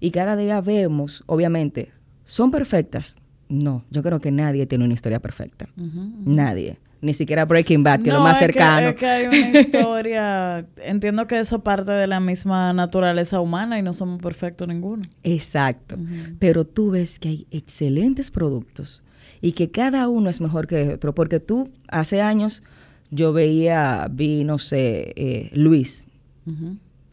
Y 0.00 0.10
cada 0.10 0.34
día 0.34 0.60
vemos, 0.60 1.22
obviamente, 1.26 1.92
¿son 2.24 2.50
perfectas? 2.50 3.14
No, 3.48 3.84
yo 3.92 4.02
creo 4.02 4.20
que 4.20 4.32
nadie 4.32 4.66
tiene 4.66 4.84
una 4.86 4.94
historia 4.94 5.20
perfecta. 5.20 5.68
Nadie 5.76 6.78
ni 7.02 7.12
siquiera 7.12 7.44
Breaking 7.44 7.82
Bad, 7.82 8.02
que 8.02 8.10
es 8.10 8.14
lo 8.14 8.22
más 8.22 8.38
cercano. 8.38 8.90
es 8.90 8.94
que 8.94 9.06
hay 9.06 9.26
una 9.26 9.60
historia. 9.60 10.66
Entiendo 10.76 11.26
que 11.26 11.40
eso 11.40 11.58
parte 11.58 11.90
de 11.90 12.06
la 12.06 12.20
misma 12.20 12.72
naturaleza 12.72 13.40
humana 13.40 13.78
y 13.78 13.82
no 13.82 13.92
somos 13.92 14.22
perfectos 14.22 14.68
ninguno. 14.68 15.02
Exacto. 15.24 15.96
Pero 16.38 16.64
tú 16.64 16.92
ves 16.92 17.18
que 17.18 17.28
hay 17.28 17.46
excelentes 17.50 18.30
productos 18.30 19.02
y 19.40 19.52
que 19.52 19.70
cada 19.70 20.08
uno 20.08 20.30
es 20.30 20.40
mejor 20.40 20.68
que 20.68 20.94
otro. 20.94 21.12
Porque 21.12 21.40
tú, 21.40 21.70
hace 21.88 22.22
años, 22.22 22.62
yo 23.10 23.32
veía, 23.32 24.06
vi, 24.08 24.44
no 24.44 24.58
sé, 24.58 25.12
eh, 25.16 25.50
Luis. 25.54 26.06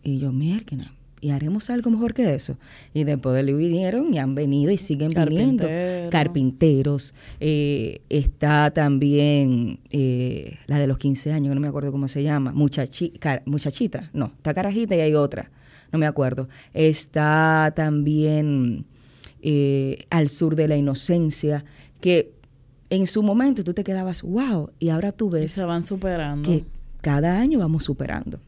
Y 0.04 0.20
yo, 0.20 0.32
mierda, 0.32 0.94
y 1.22 1.32
haremos 1.32 1.70
algo 1.70 1.90
mejor 1.90 2.14
que 2.14 2.34
eso. 2.34 2.58
Y 2.94 3.04
después 3.04 3.36
de 3.36 3.54
vinieron 3.54 4.14
y 4.14 4.20
han 4.20 4.36
venido 4.36 4.72
y 4.72 4.78
siguen 4.78 5.10
viniendo. 5.10 5.68
Carpinteros. 6.10 7.14
Eh, 7.40 8.02
está 8.10 8.72
también 8.72 9.80
eh, 9.92 10.58
la 10.68 10.80
de 10.80 10.88
los 10.88 10.98
15 10.98 11.32
años, 11.32 11.54
no 11.56 11.62
me 11.62 11.68
acuerdo 11.68 11.92
cómo 11.92 12.08
se 12.08 12.24
llama. 12.24 12.52
muchachita. 12.52 14.10
No, 14.14 14.28
está 14.28 14.54
Carajita 14.54 14.96
y 14.96 15.02
hay 15.02 15.14
otra. 15.14 15.52
No 15.92 16.00
me 16.00 16.06
acuerdo. 16.06 16.48
Está 16.74 17.74
también 17.76 18.86
eh, 19.42 20.06
Al 20.10 20.30
sur 20.30 20.56
de 20.56 20.68
la 20.68 20.76
inocencia, 20.76 21.66
que 22.00 22.34
en 22.90 23.08
su 23.08 23.24
momento 23.24 23.64
tú 23.64 23.74
te 23.74 23.84
quedabas, 23.84 24.22
wow, 24.24 24.68
y 24.80 24.90
ahora 24.90 25.12
tú 25.12 25.30
ves... 25.30 25.52
se 25.54 25.64
van 25.64 25.86
superando. 25.86 26.50
Que 26.50 26.66
cada 27.02 27.40
año 27.40 27.60
vamos 27.60 27.84
superando. 27.84 28.40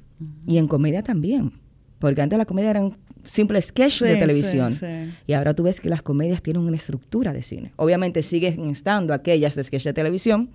Y 0.46 0.58
en 0.58 0.68
comedia 0.68 1.04
también. 1.04 1.54
Porque 2.02 2.22
antes 2.22 2.38
la 2.38 2.46
comedia 2.46 2.72
eran 2.72 2.98
simples 3.24 3.66
sketch 3.68 4.02
de 4.02 4.16
televisión. 4.18 4.78
Y 5.28 5.34
ahora 5.34 5.54
tú 5.54 5.64
ves 5.64 5.80
que 5.80 5.88
las 5.88 6.02
comedias 6.02 6.42
tienen 6.42 6.64
una 6.64 6.76
estructura 6.76 7.32
de 7.32 7.44
cine. 7.44 7.72
Obviamente 7.78 8.24
siguen 8.24 8.70
estando 8.72 9.14
aquellas 9.14 9.56
de 9.56 9.64
sketch 9.64 9.86
de 9.86 9.94
televisión, 9.94 10.50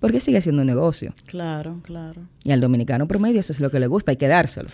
porque 0.00 0.20
sigue 0.20 0.40
siendo 0.40 0.62
un 0.62 0.66
negocio. 0.66 1.14
Claro, 1.26 1.80
claro. 1.82 2.22
Y 2.44 2.50
al 2.50 2.60
dominicano 2.60 3.06
promedio 3.08 3.40
eso 3.40 3.52
es 3.52 3.60
lo 3.60 3.70
que 3.70 3.80
le 3.80 3.86
gusta, 3.86 4.10
hay 4.10 4.16
que 4.16 4.28
dárselo. 4.28 4.68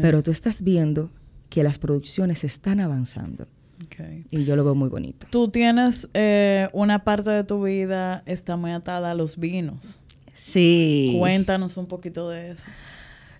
Pero 0.00 0.22
tú 0.22 0.30
estás 0.30 0.62
viendo 0.62 1.10
que 1.48 1.62
las 1.62 1.78
producciones 1.78 2.44
están 2.44 2.78
avanzando. 2.78 3.46
Okay. 3.86 4.26
Y 4.30 4.44
yo 4.44 4.54
lo 4.54 4.62
veo 4.62 4.74
muy 4.74 4.88
bonito. 4.88 5.26
Tú 5.30 5.48
tienes 5.48 6.08
eh, 6.14 6.68
una 6.72 7.02
parte 7.02 7.30
de 7.30 7.44
tu 7.44 7.64
vida 7.64 8.22
está 8.26 8.56
muy 8.56 8.70
atada 8.70 9.10
a 9.10 9.14
los 9.14 9.38
vinos. 9.38 10.00
Sí. 10.32 11.16
Cuéntanos 11.18 11.76
un 11.76 11.86
poquito 11.86 12.28
de 12.28 12.50
eso. 12.50 12.68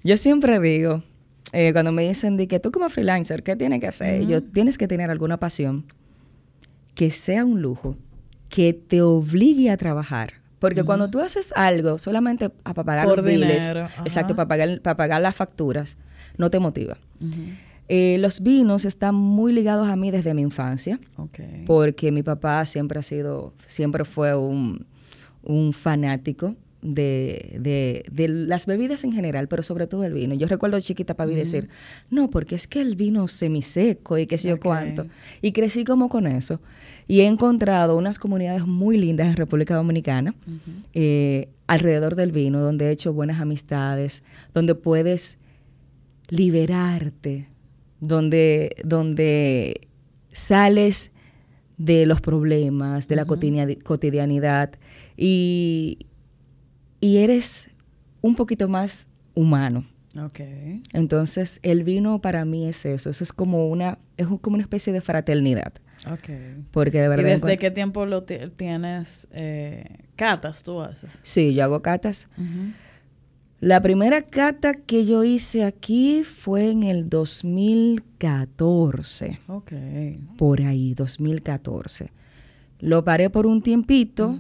Yo 0.03 0.17
siempre 0.17 0.59
digo, 0.59 1.05
eh, 1.53 1.73
cuando 1.73 1.93
me 1.93 2.07
dicen 2.07 2.37
de 2.37 2.49
que 2.49 2.59
tú 2.61 2.71
como 2.73 2.89
freelancer, 2.89 3.43
¿qué 3.43 3.57
tienes 3.57 3.81
que 3.81 3.87
hacer? 3.89 4.27
Yo 4.27 4.43
tienes 4.43 4.79
que 4.79 4.89
tener 4.89 5.11
alguna 5.11 5.39
pasión 5.39 5.85
que 6.95 7.11
sea 7.11 7.45
un 7.45 7.63
lujo, 7.63 7.97
que 8.49 8.73
te 8.73 9.03
obligue 9.03 9.71
a 9.71 9.77
trabajar. 9.77 10.35
Porque 10.59 10.85
cuando 10.85 11.11
tú 11.11 11.19
haces 11.21 11.53
algo 11.57 11.99
solamente 11.99 12.49
para 12.49 12.85
pagar 12.85 13.07
Por 13.07 13.17
los 13.19 13.27
biles, 13.27 13.69
exacto, 14.05 14.37
para 14.37 14.47
pagar, 14.47 14.81
para 14.81 14.97
pagar 14.97 15.21
las 15.21 15.35
facturas, 15.35 15.97
no 16.39 16.51
te 16.51 16.59
motiva. 16.61 16.99
Eh, 17.89 18.17
los 18.21 18.41
vinos 18.43 18.85
están 18.85 19.15
muy 19.15 19.53
ligados 19.53 19.89
a 19.89 19.97
mí 19.97 20.11
desde 20.13 20.35
mi 20.35 20.43
infancia, 20.43 21.01
Ok. 21.17 21.41
porque 21.67 22.13
mi 22.13 22.23
papá 22.23 22.65
siempre 22.65 22.99
ha 23.01 23.03
sido, 23.03 23.53
siempre 23.67 24.05
fue 24.05 24.37
un, 24.37 24.87
un 25.43 25.73
fanático 25.73 26.55
de, 26.83 27.57
de, 27.61 28.05
de 28.11 28.29
las 28.29 28.67
bebidas 28.67 29.05
en 29.05 29.13
general, 29.13 29.47
pero 29.49 29.63
sobre 29.63 29.87
todo 29.87 30.03
el 30.05 30.13
vino. 30.15 30.35
Yo 30.35 30.49
recuerdo 30.49 30.77
de 30.77 30.83
chiquita 30.83 31.15
para 31.15 31.29
mí 31.31 31.37
decir, 31.37 31.69
no, 32.11 32.29
porque 32.29 32.55
es 32.57 32.67
que 32.67 32.81
el 32.81 32.97
vino 32.97 33.29
semiseco 33.29 34.19
y 34.19 34.27
qué 34.27 34.37
sé 34.37 34.49
yo 34.49 34.55
Ok. 34.57 34.63
cuánto. 34.65 35.07
Y 35.41 35.53
crecí 35.53 35.85
como 35.85 36.09
con 36.09 36.27
eso. 36.27 36.61
Y 37.07 37.21
he 37.21 37.27
encontrado 37.27 37.97
unas 37.97 38.19
comunidades 38.19 38.67
muy 38.67 38.99
lindas 38.99 39.29
en 39.29 39.37
República 39.37 39.75
Dominicana 39.77 40.35
eh, 40.93 41.49
alrededor 41.69 42.17
del 42.17 42.33
vino, 42.33 42.61
donde 42.61 42.87
he 42.89 42.91
hecho 42.91 43.13
buenas 43.13 43.41
amistades, 43.41 44.23
donde 44.53 44.75
puedes 44.75 45.39
liberarte, 46.29 47.49
donde, 48.01 48.75
donde 48.85 49.89
sales 50.33 51.11
de 51.79 52.07
los 52.07 52.21
problemas, 52.21 53.09
de 53.09 53.17
la 53.17 53.25
cotidia- 53.27 53.77
cotidianidad 53.83 54.71
y, 55.17 56.07
y 57.03 57.19
eres 57.19 57.69
un 58.23 58.35
poquito 58.37 58.69
más 58.69 59.07
humano. 59.35 59.85
Ok. 60.19 60.41
Entonces, 60.93 61.59
el 61.63 61.85
vino 61.85 62.21
para 62.21 62.45
mí 62.47 62.67
es 62.67 62.85
eso, 62.87 63.11
eso 63.11 63.23
es 63.25 63.33
como 63.33 63.69
una, 63.69 63.99
es 64.17 64.27
como 64.41 64.55
una 64.55 64.63
especie 64.63 64.93
de 64.93 65.01
fraternidad, 65.01 65.73
Ok. 66.11 66.29
porque 66.71 66.99
de 67.01 67.07
¿Y 67.07 67.09
verdad... 67.09 67.25
desde 67.25 67.37
encuentro- 67.47 67.61
qué 67.61 67.71
tiempo 67.71 68.05
lo 68.07 68.23
ti- 68.25 68.39
tienes 68.57 69.27
eh, 69.33 69.85
catas 70.17 70.63
tú 70.63 70.81
haces? 70.83 71.21
Sí, 71.25 71.55
yo 71.55 71.65
hago 71.65 71.81
catas. 71.83 72.29
La 73.61 73.81
primera 73.81 74.21
cata 74.23 74.75
que 74.75 75.07
yo 75.07 75.25
hice 75.25 75.65
aquí 75.65 76.25
fue 76.25 76.71
en 76.71 76.83
el 76.83 77.09
2014, 77.09 79.39
Ok. 79.49 79.73
por 80.37 80.61
ahí, 80.63 80.93
2014. 80.95 82.11
Lo 82.81 83.03
paré 83.05 83.31
por 83.31 83.47
un 83.47 83.63
tiempito 83.63 84.37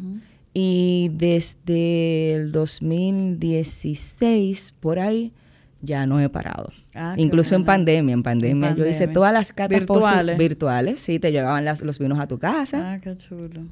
y 0.55 1.11
desde 1.15 2.35
el 2.35 2.53
2016, 2.53 4.75
por 4.81 4.99
ahí, 4.99 5.33
ya 5.81 6.07
no 6.07 6.21
he 6.21 6.29
parado. 6.29 6.71
Ah, 6.95 7.15
Incluso 7.17 7.55
en 7.57 7.65
pandemia, 7.65 8.13
en 8.13 8.23
pandemia, 8.23 8.71
En 8.71 8.77
yo 8.77 8.87
hice 8.87 9.09
todas 9.09 9.33
las 9.33 9.53
catas 9.53 9.81
Virtuales. 9.81 10.39
virtuales, 10.39 11.01
sí, 11.01 11.19
te 11.19 11.33
llevaban 11.33 11.65
las- 11.65 11.83
los 11.83 11.99
vinos 11.99 12.21
a 12.21 12.27
tu 12.29 12.39
casa. 12.39 12.93
Ah, 12.95 12.99
qué 13.01 13.17
chulo. 13.17 13.63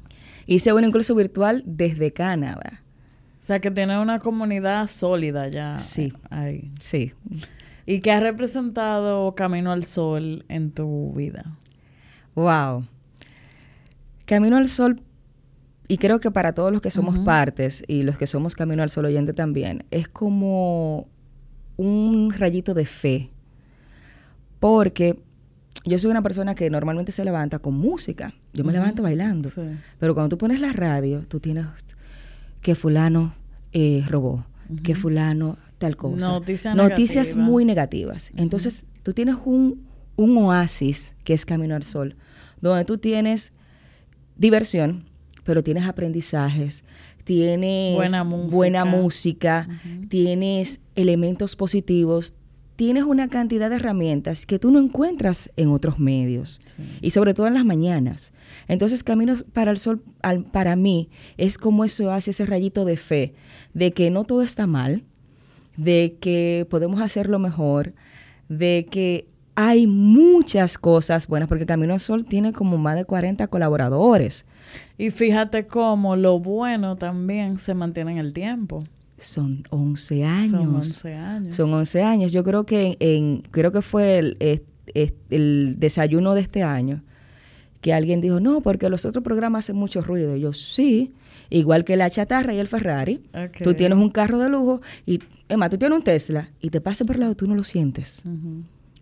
Hice 0.47 0.73
uno 0.73 0.85
incluso 0.87 1.15
virtual 1.15 1.63
desde 1.65 2.11
Canadá. 2.11 2.81
O 3.41 3.45
sea, 3.45 3.59
que 3.59 3.71
tiene 3.71 3.97
una 3.99 4.19
comunidad 4.19 4.87
sólida 4.87 5.47
ya 5.47 5.77
Sí. 5.77 6.13
ahí. 6.29 6.71
Sí, 6.79 7.13
¿Y 7.87 7.99
qué 7.99 8.11
ha 8.11 8.19
representado 8.19 9.33
Camino 9.33 9.71
al 9.71 9.85
Sol 9.85 10.45
en 10.49 10.71
tu 10.71 11.13
vida? 11.13 11.57
Wow. 12.35 12.85
Camino 14.25 14.57
al 14.57 14.67
Sol, 14.67 15.01
y 15.91 15.97
creo 15.97 16.21
que 16.21 16.31
para 16.31 16.53
todos 16.53 16.71
los 16.71 16.81
que 16.81 16.89
somos 16.89 17.19
partes 17.19 17.83
y 17.85 18.03
los 18.03 18.17
que 18.17 18.25
somos 18.25 18.55
Camino 18.55 18.81
al 18.81 18.89
Sol 18.89 19.03
oyente 19.03 19.33
también, 19.33 19.83
es 19.91 20.07
como 20.07 21.09
un 21.75 22.31
rayito 22.31 22.73
de 22.73 22.85
fe. 22.85 23.29
Porque 24.61 25.19
yo 25.83 25.99
soy 25.99 26.09
una 26.09 26.21
persona 26.21 26.55
que 26.55 26.69
normalmente 26.69 27.11
se 27.11 27.25
levanta 27.25 27.59
con 27.59 27.73
música. 27.73 28.33
Yo 28.53 28.63
me 28.63 28.71
levanto 28.71 29.03
bailando. 29.03 29.49
Sí. 29.49 29.63
Pero 29.99 30.13
cuando 30.13 30.29
tú 30.29 30.37
pones 30.37 30.61
la 30.61 30.71
radio, 30.71 31.25
tú 31.27 31.41
tienes 31.41 31.65
que 32.61 32.73
fulano 32.73 33.35
eh, 33.73 34.05
robó, 34.07 34.45
que 34.83 34.95
fulano 34.95 35.57
tal 35.77 35.97
cosa. 35.97 36.25
Noticia 36.25 36.73
Noticias 36.73 37.27
negativa. 37.35 37.45
muy 37.45 37.65
negativas. 37.65 38.31
Entonces, 38.37 38.85
tú 39.03 39.11
tienes 39.11 39.35
un, 39.43 39.85
un 40.15 40.37
oasis 40.37 41.15
que 41.25 41.33
es 41.33 41.45
Camino 41.45 41.75
al 41.75 41.83
Sol, 41.83 42.15
donde 42.61 42.85
tú 42.85 42.97
tienes 42.97 43.51
diversión, 44.37 45.10
pero 45.43 45.63
tienes 45.63 45.85
aprendizajes, 45.85 46.83
tienes 47.23 47.95
Buena 47.95 48.23
música. 48.23 48.55
buena 48.55 48.85
música, 48.85 49.67
tienes 50.09 50.81
elementos 50.95 51.55
positivos, 51.55 52.33
tienes 52.75 53.03
una 53.03 53.27
cantidad 53.27 53.69
de 53.69 53.75
herramientas 53.75 54.45
que 54.45 54.57
tú 54.57 54.71
no 54.71 54.79
encuentras 54.79 55.51
en 55.55 55.69
otros 55.69 55.99
medios 55.99 56.61
y 57.01 57.11
sobre 57.11 57.33
todo 57.33 57.45
en 57.47 57.53
las 57.53 57.65
mañanas. 57.65 58.33
Entonces, 58.67 59.03
Caminos 59.03 59.45
para 59.53 59.69
el 59.71 59.77
Sol 59.77 60.01
al- 60.23 60.45
para 60.45 60.75
mí 60.75 61.09
es 61.37 61.57
como 61.57 61.85
eso 61.85 62.11
hace 62.11 62.31
ese 62.31 62.45
rayito 62.45 62.83
de 62.85 62.97
fe, 62.97 63.33
de 63.73 63.91
que 63.91 64.09
no 64.09 64.23
todo 64.23 64.41
está 64.41 64.65
mal, 64.67 65.03
de 65.77 66.17
que 66.19 66.65
podemos 66.69 67.01
hacerlo 67.01 67.37
mejor, 67.39 67.93
de 68.49 68.87
que 68.89 69.27
hay 69.55 69.87
muchas 69.87 70.77
cosas 70.77 71.27
buenas, 71.27 71.49
porque 71.49 71.65
Camino 71.65 71.93
al 71.93 71.99
Sol 71.99 72.25
tiene 72.25 72.53
como 72.53 72.77
más 72.77 72.95
de 72.95 73.05
40 73.05 73.47
colaboradores. 73.47 74.45
Y 74.97 75.11
fíjate 75.11 75.67
cómo 75.67 76.15
lo 76.15 76.39
bueno 76.39 76.95
también 76.95 77.59
se 77.59 77.73
mantiene 77.73 78.13
en 78.13 78.17
el 78.17 78.33
tiempo. 78.33 78.83
Son 79.17 79.63
11 79.69 80.23
años. 80.25 80.51
Son 80.51 80.75
11 80.75 81.13
años. 81.13 81.55
Son 81.55 81.73
11 81.73 82.03
años. 82.03 82.31
Yo 82.31 82.43
creo 82.43 82.65
que 82.65 82.97
en, 82.99 83.43
creo 83.51 83.71
que 83.71 83.81
fue 83.81 84.17
el, 84.17 84.63
el 85.29 85.79
desayuno 85.79 86.33
de 86.33 86.41
este 86.41 86.63
año 86.63 87.03
que 87.81 87.93
alguien 87.93 88.21
dijo, 88.21 88.39
no, 88.39 88.61
porque 88.61 88.89
los 88.89 89.05
otros 89.05 89.23
programas 89.23 89.65
hacen 89.65 89.75
mucho 89.75 90.01
ruido. 90.01 90.35
Y 90.35 90.41
yo, 90.41 90.53
sí, 90.53 91.13
igual 91.49 91.83
que 91.83 91.97
la 91.97 92.09
chatarra 92.09 92.53
y 92.53 92.59
el 92.59 92.67
Ferrari. 92.67 93.23
Tú 93.63 93.73
tienes 93.73 93.97
un 93.97 94.09
carro 94.09 94.37
de 94.37 94.49
lujo 94.49 94.81
y, 95.05 95.19
Emma, 95.49 95.69
tú 95.69 95.77
tienes 95.77 95.97
un 95.97 96.03
Tesla 96.03 96.49
y 96.61 96.69
te 96.69 96.79
pasa 96.79 97.05
por 97.05 97.15
el 97.15 97.21
lado, 97.21 97.35
tú 97.35 97.47
no 97.47 97.55
lo 97.55 97.63
sientes. 97.63 98.23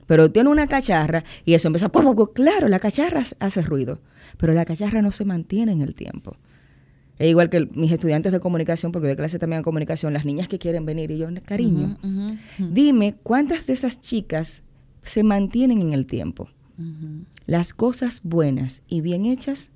Pero 0.09 0.31
tiene 0.31 0.49
una 0.49 0.65
cacharra 0.65 1.23
y 1.45 1.53
eso 1.53 1.67
empieza, 1.67 1.89
como 1.89 2.15
claro, 2.33 2.67
la 2.67 2.79
cacharra 2.79 3.21
hace 3.39 3.61
ruido, 3.61 4.01
pero 4.37 4.53
la 4.53 4.65
cacharra 4.65 5.03
no 5.03 5.11
se 5.11 5.23
mantiene 5.23 5.71
en 5.71 5.81
el 5.81 5.93
tiempo. 5.93 6.35
Es 7.19 7.29
igual 7.29 7.51
que 7.51 7.67
mis 7.75 7.91
estudiantes 7.91 8.31
de 8.31 8.39
comunicación, 8.39 8.91
porque 8.91 9.07
de 9.07 9.15
clase 9.15 9.37
también 9.37 9.59
de 9.59 9.63
comunicación, 9.63 10.11
las 10.11 10.25
niñas 10.25 10.47
que 10.47 10.57
quieren 10.57 10.83
venir 10.83 11.11
y 11.11 11.19
yo, 11.19 11.27
cariño, 11.45 11.99
dime 12.57 13.17
cuántas 13.21 13.67
de 13.67 13.73
esas 13.73 14.01
chicas 14.01 14.63
se 15.03 15.21
mantienen 15.21 15.79
en 15.79 15.93
el 15.93 16.07
tiempo. 16.07 16.49
Las 17.45 17.71
cosas 17.75 18.21
buenas 18.23 18.81
y 18.87 19.01
bien 19.01 19.27
hechas 19.27 19.71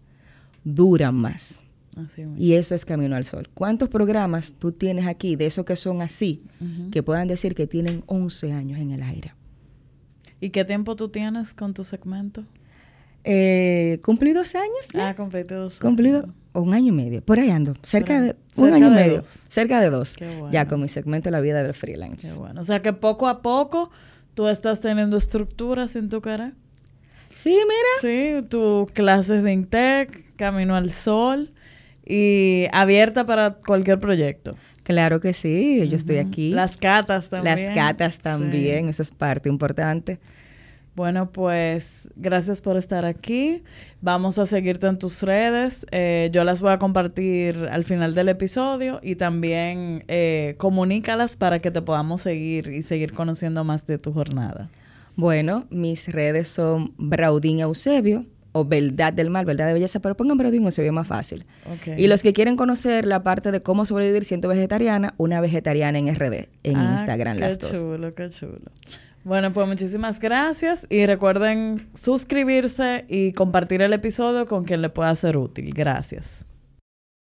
duran 0.63 1.13
más. 1.13 1.61
Así. 1.95 2.23
Y 2.39 2.53
eso 2.53 2.73
es 2.73 2.85
Camino 2.85 3.15
al 3.15 3.23
Sol. 3.23 3.49
¿Cuántos 3.53 3.87
programas 3.87 4.55
tú 4.55 4.71
tienes 4.71 5.05
aquí 5.05 5.35
de 5.35 5.45
esos 5.45 5.63
que 5.63 5.75
son 5.75 6.01
así, 6.01 6.41
que 6.91 7.03
puedan 7.03 7.27
decir 7.27 7.53
que 7.53 7.67
tienen 7.67 8.03
11 8.07 8.51
años 8.51 8.79
en 8.79 8.89
el 8.89 9.03
aire? 9.03 9.33
¿Y 10.43 10.49
qué 10.49 10.65
tiempo 10.65 10.95
tú 10.95 11.07
tienes 11.09 11.53
con 11.53 11.73
tu 11.73 11.83
segmento? 11.83 12.43
Eh, 13.23 13.99
¿Cumplí 14.03 14.33
dos 14.33 14.53
años? 14.55 14.89
ya? 14.93 15.09
Ah, 15.09 15.15
cumpliste 15.15 15.55
dos 15.55 15.79
Cumplido 15.79 16.19
años. 16.23 16.35
un 16.53 16.73
año 16.73 16.87
y 16.89 16.91
medio, 16.91 17.21
por 17.21 17.39
ahí 17.39 17.49
ando, 17.49 17.73
cerca 17.83 18.19
de 18.19 18.35
un 18.57 18.63
Cerca 18.65 18.75
año 18.75 18.87
y 18.87 18.89
medio, 18.91 19.17
dos. 19.19 19.45
cerca 19.47 19.79
de 19.79 19.89
dos, 19.89 20.15
bueno. 20.19 20.51
ya 20.51 20.67
con 20.67 20.81
mi 20.81 20.89
segmento 20.89 21.31
La 21.31 21.39
vida 21.39 21.63
del 21.63 21.73
freelance. 21.73 22.27
Qué 22.27 22.33
bueno. 22.37 22.59
O 22.59 22.63
sea 22.65 22.81
que 22.81 22.91
poco 22.91 23.29
a 23.29 23.41
poco 23.41 23.89
tú 24.33 24.47
estás 24.49 24.81
teniendo 24.81 25.15
estructuras 25.15 25.95
en 25.95 26.09
tu 26.09 26.19
cara. 26.21 26.51
Sí, 27.33 27.51
mira, 27.51 28.01
Sí, 28.41 28.45
tus 28.49 28.91
clases 28.91 29.43
de 29.43 29.53
Intec, 29.53 30.35
Camino 30.35 30.75
al 30.75 30.91
Sol 30.91 31.53
y 32.05 32.65
abierta 32.73 33.25
para 33.25 33.51
cualquier 33.53 34.01
proyecto. 34.01 34.55
Claro 34.83 35.19
que 35.19 35.33
sí, 35.33 35.87
yo 35.87 35.95
estoy 35.95 36.17
aquí. 36.17 36.51
Las 36.51 36.77
catas 36.77 37.29
también. 37.29 37.55
Las 37.67 37.75
catas 37.75 38.19
también, 38.19 38.85
Sí. 38.85 38.89
eso 38.91 39.01
es 39.01 39.11
parte 39.11 39.49
importante. 39.49 40.19
Bueno, 40.95 41.31
pues 41.31 42.07
gracias 42.15 42.61
por 42.61 42.77
estar 42.77 43.03
aquí. 43.03 43.63
Vamos 44.01 44.37
a 44.37 44.45
seguirte 44.45 44.85
en 44.85 44.99
tus 44.99 45.23
redes. 45.23 45.87
Eh, 45.89 46.29
yo 46.31 46.43
las 46.43 46.61
voy 46.61 46.71
a 46.71 46.77
compartir 46.77 47.67
al 47.71 47.83
final 47.83 48.13
del 48.13 48.29
episodio 48.29 48.99
y 49.01 49.15
también 49.15 50.03
eh, 50.07 50.53
comunícalas 50.59 51.35
para 51.35 51.57
que 51.59 51.71
te 51.71 51.81
podamos 51.81 52.21
seguir 52.21 52.67
y 52.67 52.83
seguir 52.83 53.13
conociendo 53.13 53.63
más 53.63 53.87
de 53.87 53.97
tu 53.97 54.13
jornada. 54.13 54.69
Bueno, 55.15 55.65
mis 55.71 56.07
redes 56.09 56.47
son 56.47 56.93
Braudín 56.97 57.59
Eusebio 57.59 58.25
o 58.53 58.63
Verdad 58.65 59.11
del 59.11 59.29
Mal, 59.29 59.43
Verdad 59.45 59.67
de 59.67 59.73
Belleza, 59.73 59.99
pero 59.99 60.15
pongan 60.15 60.37
Braudín 60.37 60.63
Eusebio 60.63 60.93
más 60.93 61.07
fácil. 61.07 61.45
Y 61.97 62.07
los 62.07 62.23
que 62.23 62.31
quieren 62.33 62.55
conocer 62.55 63.05
la 63.05 63.21
parte 63.23 63.51
de 63.51 63.61
cómo 63.61 63.85
sobrevivir 63.85 64.23
siendo 64.23 64.47
vegetariana, 64.47 65.13
una 65.17 65.41
vegetariana 65.41 65.97
en 65.99 66.07
RD, 66.15 66.47
en 66.63 66.77
Ah, 66.77 66.91
Instagram 66.93 67.35
qué 67.35 67.41
las 67.41 67.59
dos. 67.59 67.71
chulo, 67.73 68.13
qué 68.15 68.29
chulo. 68.29 68.61
Bueno, 69.25 69.53
pues 69.53 69.67
muchísimas 69.67 70.19
gracias 70.19 70.85
y 70.89 71.05
recuerden 71.05 71.87
suscribirse 71.93 73.05
y 73.07 73.31
compartir 73.33 73.81
el 73.81 73.93
episodio 73.93 74.45
con 74.45 74.65
quien 74.65 74.81
le 74.81 74.89
pueda 74.89 75.13
ser 75.15 75.37
útil. 75.37 75.73
Gracias. 75.73 76.45